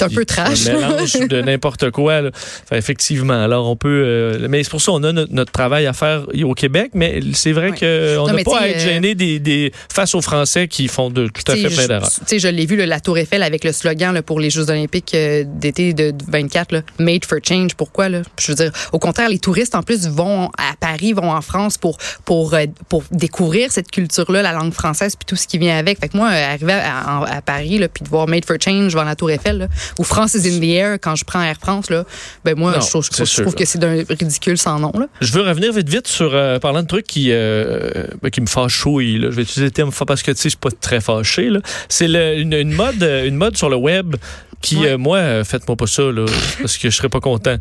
C'est 0.09 0.13
un 0.13 0.15
peu 0.15 0.25
trash. 0.25 0.67
Un 0.67 0.73
mélange 0.73 1.13
de 1.13 1.41
n'importe 1.41 1.91
quoi. 1.91 2.21
là. 2.21 2.31
Fait, 2.33 2.77
effectivement. 2.77 3.43
Alors, 3.43 3.69
on 3.69 3.75
peut. 3.75 4.03
euh, 4.05 4.47
mais 4.49 4.63
c'est 4.63 4.69
pour 4.69 4.81
ça 4.81 4.91
qu'on 4.91 5.03
a 5.03 5.11
notre, 5.11 5.33
notre 5.33 5.51
travail 5.51 5.85
à 5.87 5.93
faire 5.93 6.23
au 6.43 6.53
Québec, 6.53 6.91
mais 6.93 7.19
c'est 7.33 7.51
vrai 7.51 7.71
Ouais. 7.71 7.77
qu'on 8.17 8.27
n'a 8.33 8.43
pas 8.43 8.59
à 8.61 8.67
être 8.67 8.77
euh, 8.77 8.85
gêné 8.85 9.15
des, 9.15 9.39
des, 9.39 9.71
face 9.93 10.15
aux 10.15 10.21
Français 10.21 10.67
qui 10.67 10.87
font 10.87 11.09
de 11.09 11.27
tout 11.27 11.49
à 11.51 11.55
fait 11.55 11.69
plein 11.69 11.87
d'erreurs. 11.87 12.09
Tu 12.09 12.21
sais, 12.25 12.39
je 12.39 12.47
l'ai 12.47 12.65
vu, 12.65 12.75
là, 12.75 12.85
la 12.85 12.99
Tour 12.99 13.17
Eiffel 13.17 13.43
avec 13.43 13.63
le 13.63 13.71
slogan 13.71 14.13
là, 14.13 14.21
pour 14.21 14.39
les 14.39 14.49
Jeux 14.49 14.69
olympiques 14.69 15.13
euh, 15.13 15.43
d'été 15.47 15.93
de 15.93 16.13
24, 16.29 16.71
là, 16.73 16.81
Made 16.99 17.25
for 17.25 17.37
Change. 17.47 17.75
Pourquoi? 17.75 18.09
Là? 18.09 18.21
Je 18.39 18.51
veux 18.51 18.55
dire, 18.55 18.71
au 18.91 18.99
contraire, 18.99 19.29
les 19.29 19.39
touristes, 19.39 19.75
en 19.75 19.83
plus, 19.83 20.07
vont 20.07 20.47
à 20.57 20.73
Paris, 20.79 21.13
vont 21.13 21.31
en 21.31 21.41
France 21.41 21.77
pour, 21.77 21.97
pour, 22.25 22.55
pour 22.89 23.03
découvrir 23.11 23.71
cette 23.71 23.91
culture-là, 23.91 24.41
la 24.41 24.51
langue 24.53 24.73
française, 24.73 25.15
puis 25.15 25.25
tout 25.25 25.35
ce 25.35 25.47
qui 25.47 25.57
vient 25.57 25.77
avec. 25.77 25.99
Fait 25.99 26.09
que 26.09 26.17
moi, 26.17 26.29
arriver 26.29 26.73
à, 26.73 26.97
à- 27.19 27.37
à 27.37 27.41
Paris, 27.41 27.77
là, 27.77 27.87
puis 27.87 28.03
de 28.03 28.09
voir 28.09 28.27
Made 28.27 28.45
for 28.45 28.57
Change 28.63 28.91
devant 28.93 29.03
la 29.03 29.15
Tour 29.15 29.31
Eiffel, 29.31 29.57
là, 29.59 29.67
ou 29.99 30.03
France 30.03 30.33
is 30.35 30.47
in 30.47 30.59
the 30.59 30.63
air 30.63 30.93
quand 31.01 31.15
je 31.15 31.25
prends 31.25 31.41
Air 31.41 31.57
France, 31.59 31.89
là, 31.89 32.05
ben 32.45 32.55
moi, 32.57 32.71
Non, 32.73 32.81
je 32.81 32.89
trouve, 32.89 33.03
je 33.05 33.23
je 33.25 33.43
que 33.43 33.65
c'est 33.65 33.79
d'un 33.79 34.03
ridicule 34.07 34.57
sans 34.57 34.79
nom. 34.79 34.91
Là. 34.97 35.07
Je 35.21 35.31
veux 35.31 35.41
revenir 35.41 35.73
vite 35.73 35.89
vite 35.89 36.07
sur 36.07 36.31
euh, 36.33 36.59
parlant 36.59 36.81
de 36.83 36.87
trucs 36.87 37.07
qui 37.07 37.29
euh, 37.31 37.89
ben, 38.21 38.29
qui 38.29 38.41
me 38.41 38.47
fâchouillent. 38.47 39.19
Là. 39.19 39.31
Je 39.31 39.35
vais 39.35 39.41
utiliser 39.43 39.65
le 39.65 39.71
terme 39.71 39.91
parce 40.07 40.23
que 40.23 40.31
tu 40.31 40.37
sais, 40.37 40.43
je 40.43 40.49
suis 40.49 40.57
pas 40.57 40.69
très 40.71 41.01
fâché. 41.01 41.49
là. 41.49 41.59
C'est 41.89 42.05
une, 42.05 42.53
une 42.53 42.71
mode 42.73 43.01
euh, 43.03 43.27
une 43.27 43.35
mode 43.35 43.57
sur 43.57 43.69
le 43.69 43.75
web 43.75 44.15
qui 44.61 44.77
Ouais. 44.77 44.89
euh, 44.89 44.97
moi 44.97 45.17
euh, 45.17 45.43
faites-moi 45.43 45.75
pas 45.75 45.87
ça 45.87 46.03
là 46.03 46.25
parce 46.61 46.77
que 46.77 46.89
je 46.89 46.95
serais 46.95 47.09
pas 47.09 47.19
content. 47.19 47.55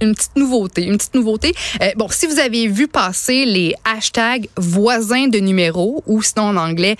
Une 0.00 0.14
petite 0.14 0.36
nouveauté, 0.36 0.84
une 0.84 0.96
petite 0.96 1.14
nouveauté. 1.14 1.54
Euh, 1.82 1.90
bon, 1.96 2.08
si 2.10 2.26
vous 2.26 2.38
avez 2.38 2.66
vu 2.68 2.88
passer 2.88 3.44
les 3.44 3.74
hashtags 3.84 4.48
voisins 4.56 5.28
de 5.28 5.38
numéros 5.38 6.02
ou 6.06 6.22
sinon 6.22 6.44
en 6.48 6.56
anglais 6.56 6.96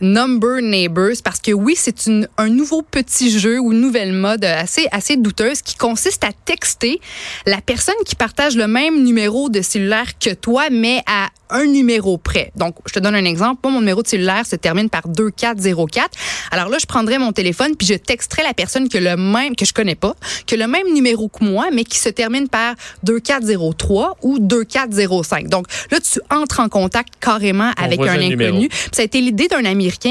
Number 0.00 0.60
Neighbors, 0.62 1.16
parce 1.24 1.40
que 1.40 1.52
oui, 1.52 1.74
c'est 1.76 2.06
une- 2.06 2.28
un 2.38 2.48
nouveau 2.48 2.82
petit 2.82 3.36
jeu 3.38 3.58
ou 3.58 3.72
une 3.72 3.80
nouvelle 3.80 4.12
mode 4.12 4.44
assez, 4.44 4.86
assez 4.92 5.16
douteuse 5.16 5.62
qui 5.62 5.76
consiste 5.76 6.24
à 6.24 6.30
texter 6.44 7.00
la 7.46 7.60
personne 7.60 7.94
qui 8.06 8.14
partage 8.14 8.56
le 8.56 8.66
même 8.68 9.02
numéro 9.02 9.48
de 9.48 9.60
cellulaire 9.62 10.18
que 10.18 10.30
toi, 10.34 10.70
mais 10.70 11.02
à 11.06 11.28
un 11.50 11.64
numéro 11.64 12.18
près. 12.18 12.52
Donc, 12.56 12.74
je 12.86 12.92
te 12.92 12.98
donne 12.98 13.14
un 13.14 13.24
exemple. 13.24 13.60
Moi, 13.64 13.72
mon 13.72 13.80
numéro 13.80 14.02
de 14.02 14.06
cellulaire 14.08 14.44
se 14.44 14.54
termine 14.54 14.90
par 14.90 15.08
2404. 15.08 16.10
Alors 16.50 16.68
là, 16.68 16.76
je 16.78 16.84
prendrais 16.84 17.18
mon 17.18 17.32
téléphone 17.32 17.74
puis 17.74 17.86
je 17.86 17.94
texterais 17.94 18.42
la 18.42 18.52
personne 18.52 18.88
que 18.90 18.98
le 18.98 19.16
même, 19.16 19.56
que 19.56 19.64
je 19.64 19.72
connais 19.72 19.94
pas, 19.94 20.14
que 20.46 20.54
le 20.56 20.66
même 20.66 20.92
numéro 20.92 21.28
que 21.28 21.42
moi, 21.42 21.68
mais 21.72 21.84
qui 21.84 21.98
se 21.98 22.10
termine 22.10 22.48
par 22.48 22.74
2403 23.02 24.16
ou 24.22 24.38
2405. 24.38 25.48
Donc 25.48 25.66
là, 25.90 25.98
tu 26.00 26.20
entres 26.30 26.60
en 26.60 26.68
contact 26.68 27.14
carrément 27.18 27.70
avec 27.78 27.98
un 28.00 28.18
numéro. 28.28 28.56
inconnu. 28.56 28.68
Ça 28.92 29.02
a 29.02 29.04
été 29.06 29.20
l'idée 29.22 29.48
d'un 29.48 29.64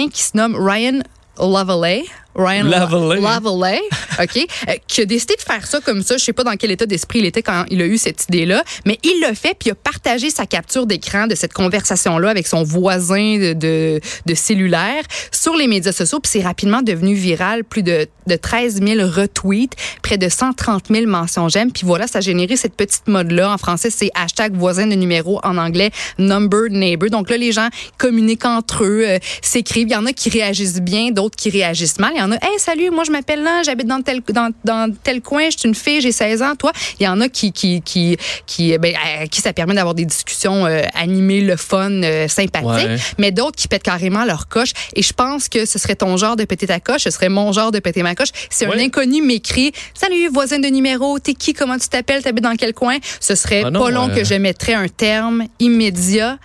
Qui 0.10 0.24
se 0.24 0.36
nomme 0.36 0.56
Ryan 0.56 1.02
Lovelay. 1.38 2.06
Ryan 2.38 2.64
Lavallee. 2.64 3.22
Lavallee, 3.22 3.82
OK, 4.22 4.38
euh, 4.38 4.74
qui 4.88 5.02
a 5.02 5.06
décidé 5.06 5.36
de 5.36 5.42
faire 5.42 5.66
ça 5.66 5.80
comme 5.82 6.04
ça. 6.04 6.18
Je 6.18 6.24
sais 6.24 6.34
pas 6.34 6.44
dans 6.44 6.56
quel 6.56 6.72
état 6.72 6.86
d'esprit 6.86 7.20
il 7.20 7.26
était 7.26 7.42
quand 7.42 7.66
il 7.70 7.82
a 7.82 7.86
eu 7.86 7.98
cette 7.98 8.26
idée-là, 8.26 8.64
mais 8.86 9.00
il 9.04 9.20
l'a 9.22 9.34
fait 9.34 9.56
puis 9.58 9.70
il 9.70 9.72
a 9.72 9.76
partagé 9.76 10.30
sa 10.30 10.46
capture 10.46 10.86
d'écran 10.86 11.28
de 11.28 11.36
cette 11.36 11.54
conversation-là 11.54 12.30
avec 12.30 12.48
son 12.48 12.64
voisin 12.64 13.38
de, 13.38 13.54
de, 13.54 14.00
de 14.26 14.36
cellulaire 14.36 15.04
sur 15.32 15.56
les 15.56 15.68
médias 15.68 15.92
sociaux. 15.92 16.20
Puis 16.20 16.32
c'est 16.34 16.44
rapidement 16.44 16.82
devenu 16.82 17.14
viral, 17.14 17.64
plus 17.64 17.84
de, 17.84 18.08
de 18.28 18.36
13 18.36 18.82
000 18.84 19.10
retweets, 19.10 19.76
près 20.04 20.18
de 20.18 20.30
130 20.30 20.86
000 20.90 21.08
mentions 21.08 21.50
j'aime. 21.50 21.72
Puis 21.72 21.84
voilà, 21.86 22.08
ça 22.08 22.20
a 22.20 22.22
généré 22.22 22.56
cette 22.56 22.76
petite 22.76 23.08
mode-là. 23.08 23.52
En 23.52 23.58
français, 23.58 23.90
c'est 23.90 24.12
hashtag 24.14 24.56
voisin 24.56 24.88
de 24.88 24.96
numéro. 24.96 25.40
En 25.44 25.58
anglais, 25.58 25.92
number 26.18 26.70
neighbor. 26.70 27.10
Donc 27.10 27.30
là, 27.30 27.38
les 27.38 27.52
gens 27.52 27.70
communiquent 27.98 28.46
entre 28.46 28.84
eux, 28.84 29.04
euh, 29.06 29.20
s'écrivent. 29.42 29.88
Il 29.88 29.94
y 29.94 29.96
en 29.96 30.06
a 30.06 30.14
qui 30.14 30.30
réagissent 30.30 30.82
bien, 30.82 31.12
d'autres 31.12 31.36
qui 31.36 31.50
réagissent 31.50 32.00
mal. 32.00 32.12
Il 32.16 32.20
y 32.20 32.22
en 32.22 32.27
a, 32.32 32.36
hey, 32.36 32.60
salut, 32.60 32.90
moi 32.90 33.04
je 33.04 33.12
m'appelle 33.12 33.44
là, 33.44 33.64
j'habite 33.64 33.88
dans 33.88 34.02
tel 34.02 34.22
dans, 34.30 34.52
dans 34.64 34.94
tel 35.04 35.22
coin, 35.22 35.50
je 35.50 35.58
suis 35.58 35.70
une 35.70 35.76
fille, 35.76 36.02
j'ai 36.02 36.12
16 36.12 36.42
ans. 36.42 36.56
Toi, 36.56 36.72
il 37.00 37.04
y 37.04 37.08
en 37.08 37.22
a 37.22 37.30
qui 37.30 37.52
qui 37.52 37.82
qui 37.82 38.18
qui 38.46 38.78
ben, 38.78 38.94
à 38.96 39.28
qui 39.28 39.42
ça 39.42 39.54
permet 39.54 39.74
d'avoir 39.76 39.96
des 39.96 40.06
discussions 40.06 40.66
euh, 40.66 40.82
animées, 40.94 41.42
le 41.42 41.56
fun, 41.56 41.92
euh, 41.92 42.28
sympathique. 42.28 42.68
Ouais. 42.68 42.98
Mais 43.18 43.32
d'autres 43.32 43.56
qui 43.56 43.68
pètent 43.68 43.84
carrément 43.84 44.26
leur 44.26 44.48
coche. 44.48 44.72
Et 44.96 45.02
je 45.02 45.14
pense 45.14 45.50
que 45.50 45.66
ce 45.66 45.80
serait 45.80 45.96
ton 45.96 46.18
genre 46.18 46.36
de 46.36 46.46
péter 46.46 46.68
ta 46.68 46.80
coche, 46.80 47.04
ce 47.04 47.12
serait 47.12 47.30
mon 47.30 47.52
genre 47.52 47.72
de 47.72 47.80
péter 47.80 48.04
ma 48.04 48.16
coche. 48.16 48.30
Si 48.50 48.66
un 48.66 48.72
inconnu 48.80 49.22
m'écrit, 49.22 49.72
salut 49.94 50.28
voisin 50.30 50.60
de 50.60 50.68
numéro, 50.68 51.20
t'es 51.20 51.34
qui, 51.34 51.54
comment 51.54 51.78
tu 51.78 51.88
t'appelles, 51.88 52.24
t'habites 52.24 52.44
dans 52.44 52.56
quel 52.56 52.74
coin, 52.74 52.98
ce 53.20 53.36
serait 53.36 53.64
Ah 53.66 53.72
non, 53.72 53.80
pas 53.80 53.92
long 53.92 54.10
euh, 54.10 54.16
que 54.16 54.24
je 54.24 54.36
mettrais 54.36 54.74
un 54.74 54.88
terme 54.88 55.46
immédiat 55.60 56.38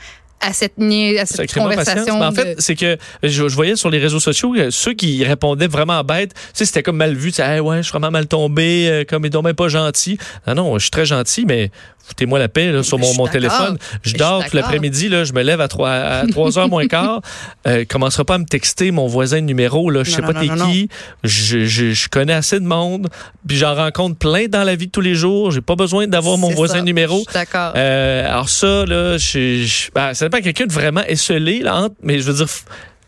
à 0.43 0.53
cette, 0.53 0.75
à 0.79 1.27
cette 1.27 1.55
conversation. 1.55 2.19
Mais 2.19 2.25
en 2.27 2.31
de- 2.31 2.37
fait, 2.37 2.55
c'est 2.61 2.75
que 2.75 2.99
je, 3.23 3.49
je 3.49 3.55
voyais 3.55 3.77
sur 3.77 3.89
les 3.91 3.99
réseaux 3.99 4.21
sociaux 4.21 4.55
ceux 4.71 4.93
qui 4.95 5.25
répondaient 5.25 5.69
vraiment 5.69 6.03
bête. 6.05 6.35
Tu 6.35 6.41
sais, 6.55 6.65
c'était 6.67 6.83
comme 6.83 6.97
mal 6.97 7.15
vu. 7.15 7.31
Tu 7.31 7.37
sais, 7.37 7.43
Hey, 7.43 7.61
ouais, 7.61 7.79
je 7.79 7.83
suis 7.83 7.93
vraiment 7.93 8.11
mal 8.11 8.27
tombé, 8.27 8.89
euh, 8.89 9.05
comme 9.09 9.25
ils 9.25 9.33
sont 9.33 9.43
même 9.43 9.55
pas 9.55 9.69
gentil. 9.69 10.19
Ah 10.47 10.55
non, 10.55 10.75
je 10.75 10.83
suis 10.83 10.91
très 10.91 11.07
gentil, 11.07 11.45
mais 11.47 11.71
foutez-moi 12.07 12.39
la 12.39 12.49
paix 12.49 12.73
là, 12.73 12.83
sur 12.83 12.99
mon, 12.99 13.15
mon 13.15 13.27
téléphone. 13.27 13.79
Je 14.03 14.15
dors 14.15 14.45
tout 14.45 14.57
l'après-midi, 14.57 15.09
là, 15.09 15.25
je 15.25 15.33
me 15.33 15.43
lève 15.43 15.61
à 15.61 15.69
3, 15.69 15.91
à 15.91 16.27
3 16.31 16.59
heures 16.59 16.69
moins 16.69 16.87
quart. 16.87 17.21
Euh, 17.67 17.85
commencera 17.89 18.25
pas 18.25 18.35
à 18.35 18.39
me 18.39 18.45
texter 18.45 18.91
mon 18.91 19.07
voisin 19.07 19.41
de 19.41 19.47
numéro. 19.47 19.91
Là, 19.91 20.03
je 20.05 20.11
sais 20.11 20.23
pas 20.23 20.35
t'es 20.35 20.49
qui. 20.49 20.89
Je, 21.25 21.65
je, 21.65 21.93
je 21.93 22.09
connais 22.09 22.33
assez 22.35 22.59
de 22.61 22.65
monde. 22.67 23.09
Puis 23.47 23.57
j'en 23.57 23.75
rencontre 23.75 24.17
plein 24.19 24.47
dans 24.49 24.65
la 24.65 24.75
vie 24.75 24.87
de 24.87 24.93
tous 24.93 25.01
les 25.01 25.15
jours. 25.15 25.51
J'ai 25.51 25.61
pas 25.61 25.77
besoin 25.77 26.07
d'avoir 26.07 26.39
mon 26.39 26.51
voisin 26.51 26.81
de 26.81 26.85
numéro. 26.87 27.25
D'accord. 27.33 27.73
Euh, 27.77 28.27
alors 28.29 28.49
ça, 28.49 28.85
là, 28.87 29.17
je, 29.19 29.65
je- 29.65 29.91
ben, 29.95 30.15
ça 30.15 30.27
dépend 30.29 30.43
quelqu'un 30.43 30.67
de 30.67 30.73
vraiment 30.73 31.03
esselé, 31.07 31.61
là, 31.61 31.77
entre- 31.77 31.95
mais 32.03 32.19
je 32.19 32.25
veux 32.25 32.35
dire, 32.35 32.47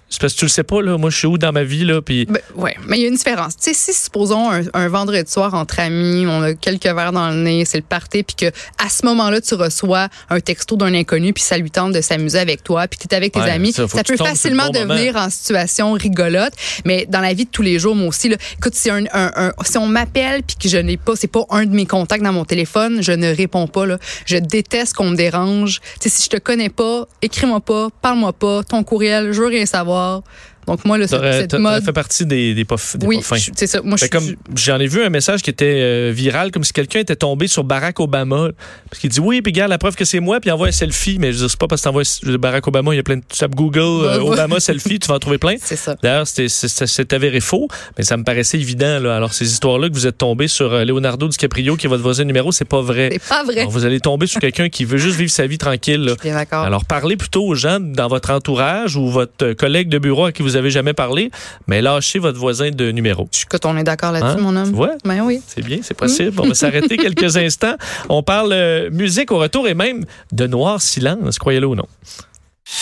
c'est 0.08 0.20
parce 0.20 0.34
que 0.34 0.38
tu 0.38 0.44
le 0.44 0.48
sais 0.50 0.62
pas, 0.62 0.80
là, 0.82 0.96
moi, 0.96 1.10
je 1.10 1.16
suis 1.18 1.26
où 1.26 1.38
dans 1.38 1.52
ma 1.52 1.64
vie, 1.64 1.84
là, 1.84 2.00
puis... 2.00 2.26
Ben, 2.26 2.38
ouais, 2.56 2.76
mais 2.86 2.98
il 2.98 3.02
y 3.02 3.04
a 3.04 3.08
une 3.08 3.16
différence. 3.16 3.56
Tu 3.56 3.72
sais, 3.72 3.74
si 3.74 3.92
supposons 3.92 4.50
un, 4.50 4.60
un 4.72 4.88
vendredi 4.88 5.28
soir 5.30 5.54
entre 5.54 5.80
amis, 5.80 6.24
on 6.28 6.42
a 6.42 6.54
quelques 6.54 6.84
verres 6.86 7.12
dans 7.12 7.30
le 7.30 7.36
nez, 7.36 7.64
c'est 7.64 7.78
le 7.78 7.82
party, 7.84 8.22
puis 8.22 8.36
que 8.36 8.46
à 8.78 8.88
ce 8.88 9.04
moment-là, 9.06 9.40
tu 9.40 9.54
reçois 9.54 10.08
un 10.30 10.40
texto 10.40 10.76
d'un 10.76 10.94
inconnu, 10.94 11.32
puis 11.32 11.42
ça 11.42 11.56
lui 11.58 11.70
tente 11.70 11.92
de 11.92 12.00
s'amuser 12.00 12.38
avec 12.38 12.62
toi, 12.62 12.86
puis 12.86 12.98
tu 12.98 13.08
es 13.08 13.14
avec 13.14 13.32
tes 13.32 13.40
Ouais, 13.40 13.50
amis, 13.50 13.72
ça, 13.72 13.86
peut 13.88 14.16
facilement 14.16 14.68
bon 14.70 14.80
moment. 14.80 14.94
devenir 14.94 15.16
en 15.16 15.30
situation 15.30 15.92
rigolote. 15.92 16.52
Mais 16.84 17.06
dans 17.08 17.20
la 17.20 17.32
vie 17.34 17.46
de 17.46 17.50
tous 17.50 17.62
les 17.62 17.78
jours, 17.78 17.96
moi 17.96 18.08
aussi, 18.08 18.28
là, 18.28 18.36
écoute, 18.58 18.74
si, 18.74 18.90
un, 18.90 19.04
un- 19.12 19.32
un- 19.34 19.52
si 19.64 19.78
on 19.78 19.86
m'appelle 19.86 20.42
puis 20.44 20.56
que 20.62 20.68
je 20.68 20.76
n'ai 20.78 20.96
pas, 20.96 21.16
c'est 21.16 21.26
pas 21.26 21.44
un 21.50 21.64
de 21.66 21.74
mes 21.74 21.86
contacts 21.86 22.22
dans 22.22 22.32
mon 22.32 22.44
téléphone, 22.44 23.02
je 23.02 23.12
ne 23.12 23.34
réponds 23.34 23.66
pas. 23.66 23.86
Là. 23.86 23.98
Je 24.26 24.36
déteste 24.36 24.94
qu'on 24.94 25.10
me 25.10 25.16
dérange. 25.16 25.80
Tu 26.00 26.08
sais, 26.08 26.16
si 26.16 26.24
je 26.24 26.28
te 26.30 26.36
connais 26.36 26.68
pas, 26.68 27.06
écris-moi 27.22 27.60
pas, 27.60 27.88
parle-moi 28.02 28.32
pas, 28.32 28.62
ton 28.62 28.84
courriel, 28.84 29.32
je 29.32 29.40
veux 29.40 29.48
rien 29.48 29.66
savoir. 29.66 30.03
all 30.04 30.24
Donc 30.66 30.84
moi, 30.84 30.98
là, 30.98 31.06
cette, 31.08 31.54
mode 31.54 31.80
t'as 31.80 31.86
fait 31.86 31.92
partie 31.92 32.26
des, 32.26 32.54
des 32.54 32.64
pas, 32.64 32.76
des 32.96 33.06
oui, 33.06 33.16
pas 33.16 33.22
fins. 33.22 33.36
je- 33.36 33.50
c'est 33.54 33.66
ça. 33.66 33.80
Moi, 33.82 33.96
je 33.96 34.04
Fait 34.06 34.18
suis. 34.18 34.34
comme 34.36 34.56
j'en 34.56 34.78
ai 34.78 34.86
vu 34.86 35.02
un 35.02 35.10
message 35.10 35.42
qui 35.42 35.50
était 35.50 35.64
euh, 35.82 36.12
viral, 36.14 36.50
comme 36.50 36.64
si 36.64 36.72
quelqu'un 36.72 37.00
était 37.00 37.16
tombé 37.16 37.46
sur 37.46 37.64
Barack 37.64 38.00
Obama. 38.00 38.48
Parce 38.90 39.00
qu'il 39.00 39.10
dit 39.10 39.20
oui, 39.20 39.42
puis 39.42 39.52
regarde 39.52 39.70
la 39.70 39.78
preuve 39.78 39.94
que 39.94 40.04
c'est 40.04 40.20
moi, 40.20 40.40
puis 40.40 40.50
envoie 40.50 40.68
un 40.68 40.72
selfie. 40.72 41.18
Mais 41.18 41.32
je 41.32 41.46
c'est 41.48 41.58
pas 41.58 41.66
parce 41.66 41.80
que 41.82 41.84
t'envoies 41.84 42.02
je 42.22 42.36
Barack 42.36 42.66
Obama, 42.66 42.92
il 42.92 42.96
y 42.96 43.00
a 43.00 43.02
plein 43.02 43.16
de. 43.16 43.22
Tu 43.28 43.38
tapes 43.38 43.54
Google, 43.54 43.80
euh, 43.80 44.18
Ouais, 44.18 44.24
ouais. 44.24 44.32
Obama 44.32 44.60
selfie, 44.60 44.98
tu 44.98 45.08
vas 45.08 45.14
en 45.14 45.18
trouver 45.18 45.38
plein. 45.38 45.54
C'est 45.60 45.76
ça. 45.76 45.96
D'ailleurs, 46.02 46.26
c'était- 46.26 46.48
c'est 46.48 47.12
avéré 47.12 47.40
faux, 47.40 47.68
mais 47.98 48.04
ça 48.04 48.16
me 48.16 48.24
paraissait 48.24 48.58
évident. 48.58 48.98
Là. 49.00 49.16
Alors, 49.16 49.32
ces 49.34 49.50
histoires-là 49.50 49.88
que 49.88 49.94
vous 49.94 50.06
êtes 50.06 50.18
tombé 50.18 50.48
sur 50.48 50.72
euh, 50.72 50.84
Leonardo 50.84 51.28
DiCaprio, 51.28 51.76
qui 51.76 51.86
est 51.86 51.88
votre 51.88 52.02
voisin 52.02 52.24
numéro, 52.24 52.52
c'est 52.52 52.64
pas 52.64 52.80
vrai. 52.80 53.08
C'est 53.12 53.22
pas 53.28 53.44
vrai. 53.44 53.60
Alors, 53.60 53.70
vous 53.70 53.84
allez 53.84 54.00
tomber 54.00 54.26
sur 54.26 54.40
quelqu'un 54.40 54.68
qui 54.68 54.84
veut 54.84 54.98
juste 54.98 55.16
vivre 55.16 55.30
sa 55.30 55.46
vie 55.46 55.58
tranquille. 55.58 56.00
là. 56.00 56.12
Je 56.14 56.20
suis 56.20 56.30
bien 56.30 56.34
d'accord. 56.38 56.64
Alors, 56.64 56.84
parlez 56.84 57.16
plutôt 57.16 57.44
aux 57.44 57.54
gens 57.54 57.78
dans 57.80 58.08
votre 58.08 58.30
entourage 58.30 58.96
ou 58.96 59.08
votre 59.08 59.44
euh, 59.46 59.54
collègue 59.54 59.88
de 59.88 59.98
bureau 59.98 60.24
à 60.26 60.32
qui 60.32 60.42
vous 60.42 60.53
avez 60.56 60.70
jamais 60.70 60.92
parlé, 60.92 61.30
mais 61.66 61.82
lâchez 61.82 62.18
votre 62.18 62.38
voisin 62.38 62.70
de 62.70 62.90
numéro. 62.90 63.28
Je 63.32 63.38
suis 63.38 63.46
que 63.46 63.56
on 63.64 63.76
est 63.76 63.84
d'accord 63.84 64.12
là-dessus, 64.12 64.38
Hein? 64.38 64.42
mon 64.42 64.56
homme. 64.56 64.70
Tu 64.70 64.74
vois? 64.76 64.92
Ben 65.04 65.20
oui. 65.22 65.40
C'est 65.46 65.64
bien, 65.64 65.78
c'est 65.82 65.94
possible. 65.96 66.38
On 66.40 66.48
va 66.48 66.54
s'arrêter 66.54 66.96
quelques 67.04 67.36
instants. 67.36 67.74
On 68.08 68.22
parle 68.22 68.52
euh, 68.52 68.90
musique 68.90 69.30
au 69.32 69.38
retour 69.38 69.68
et 69.68 69.74
même 69.74 70.04
de 70.32 70.46
noir 70.46 70.80
silence, 70.82 71.38
croyez-le 71.38 71.66
ou 71.66 71.74
non. 71.74 71.86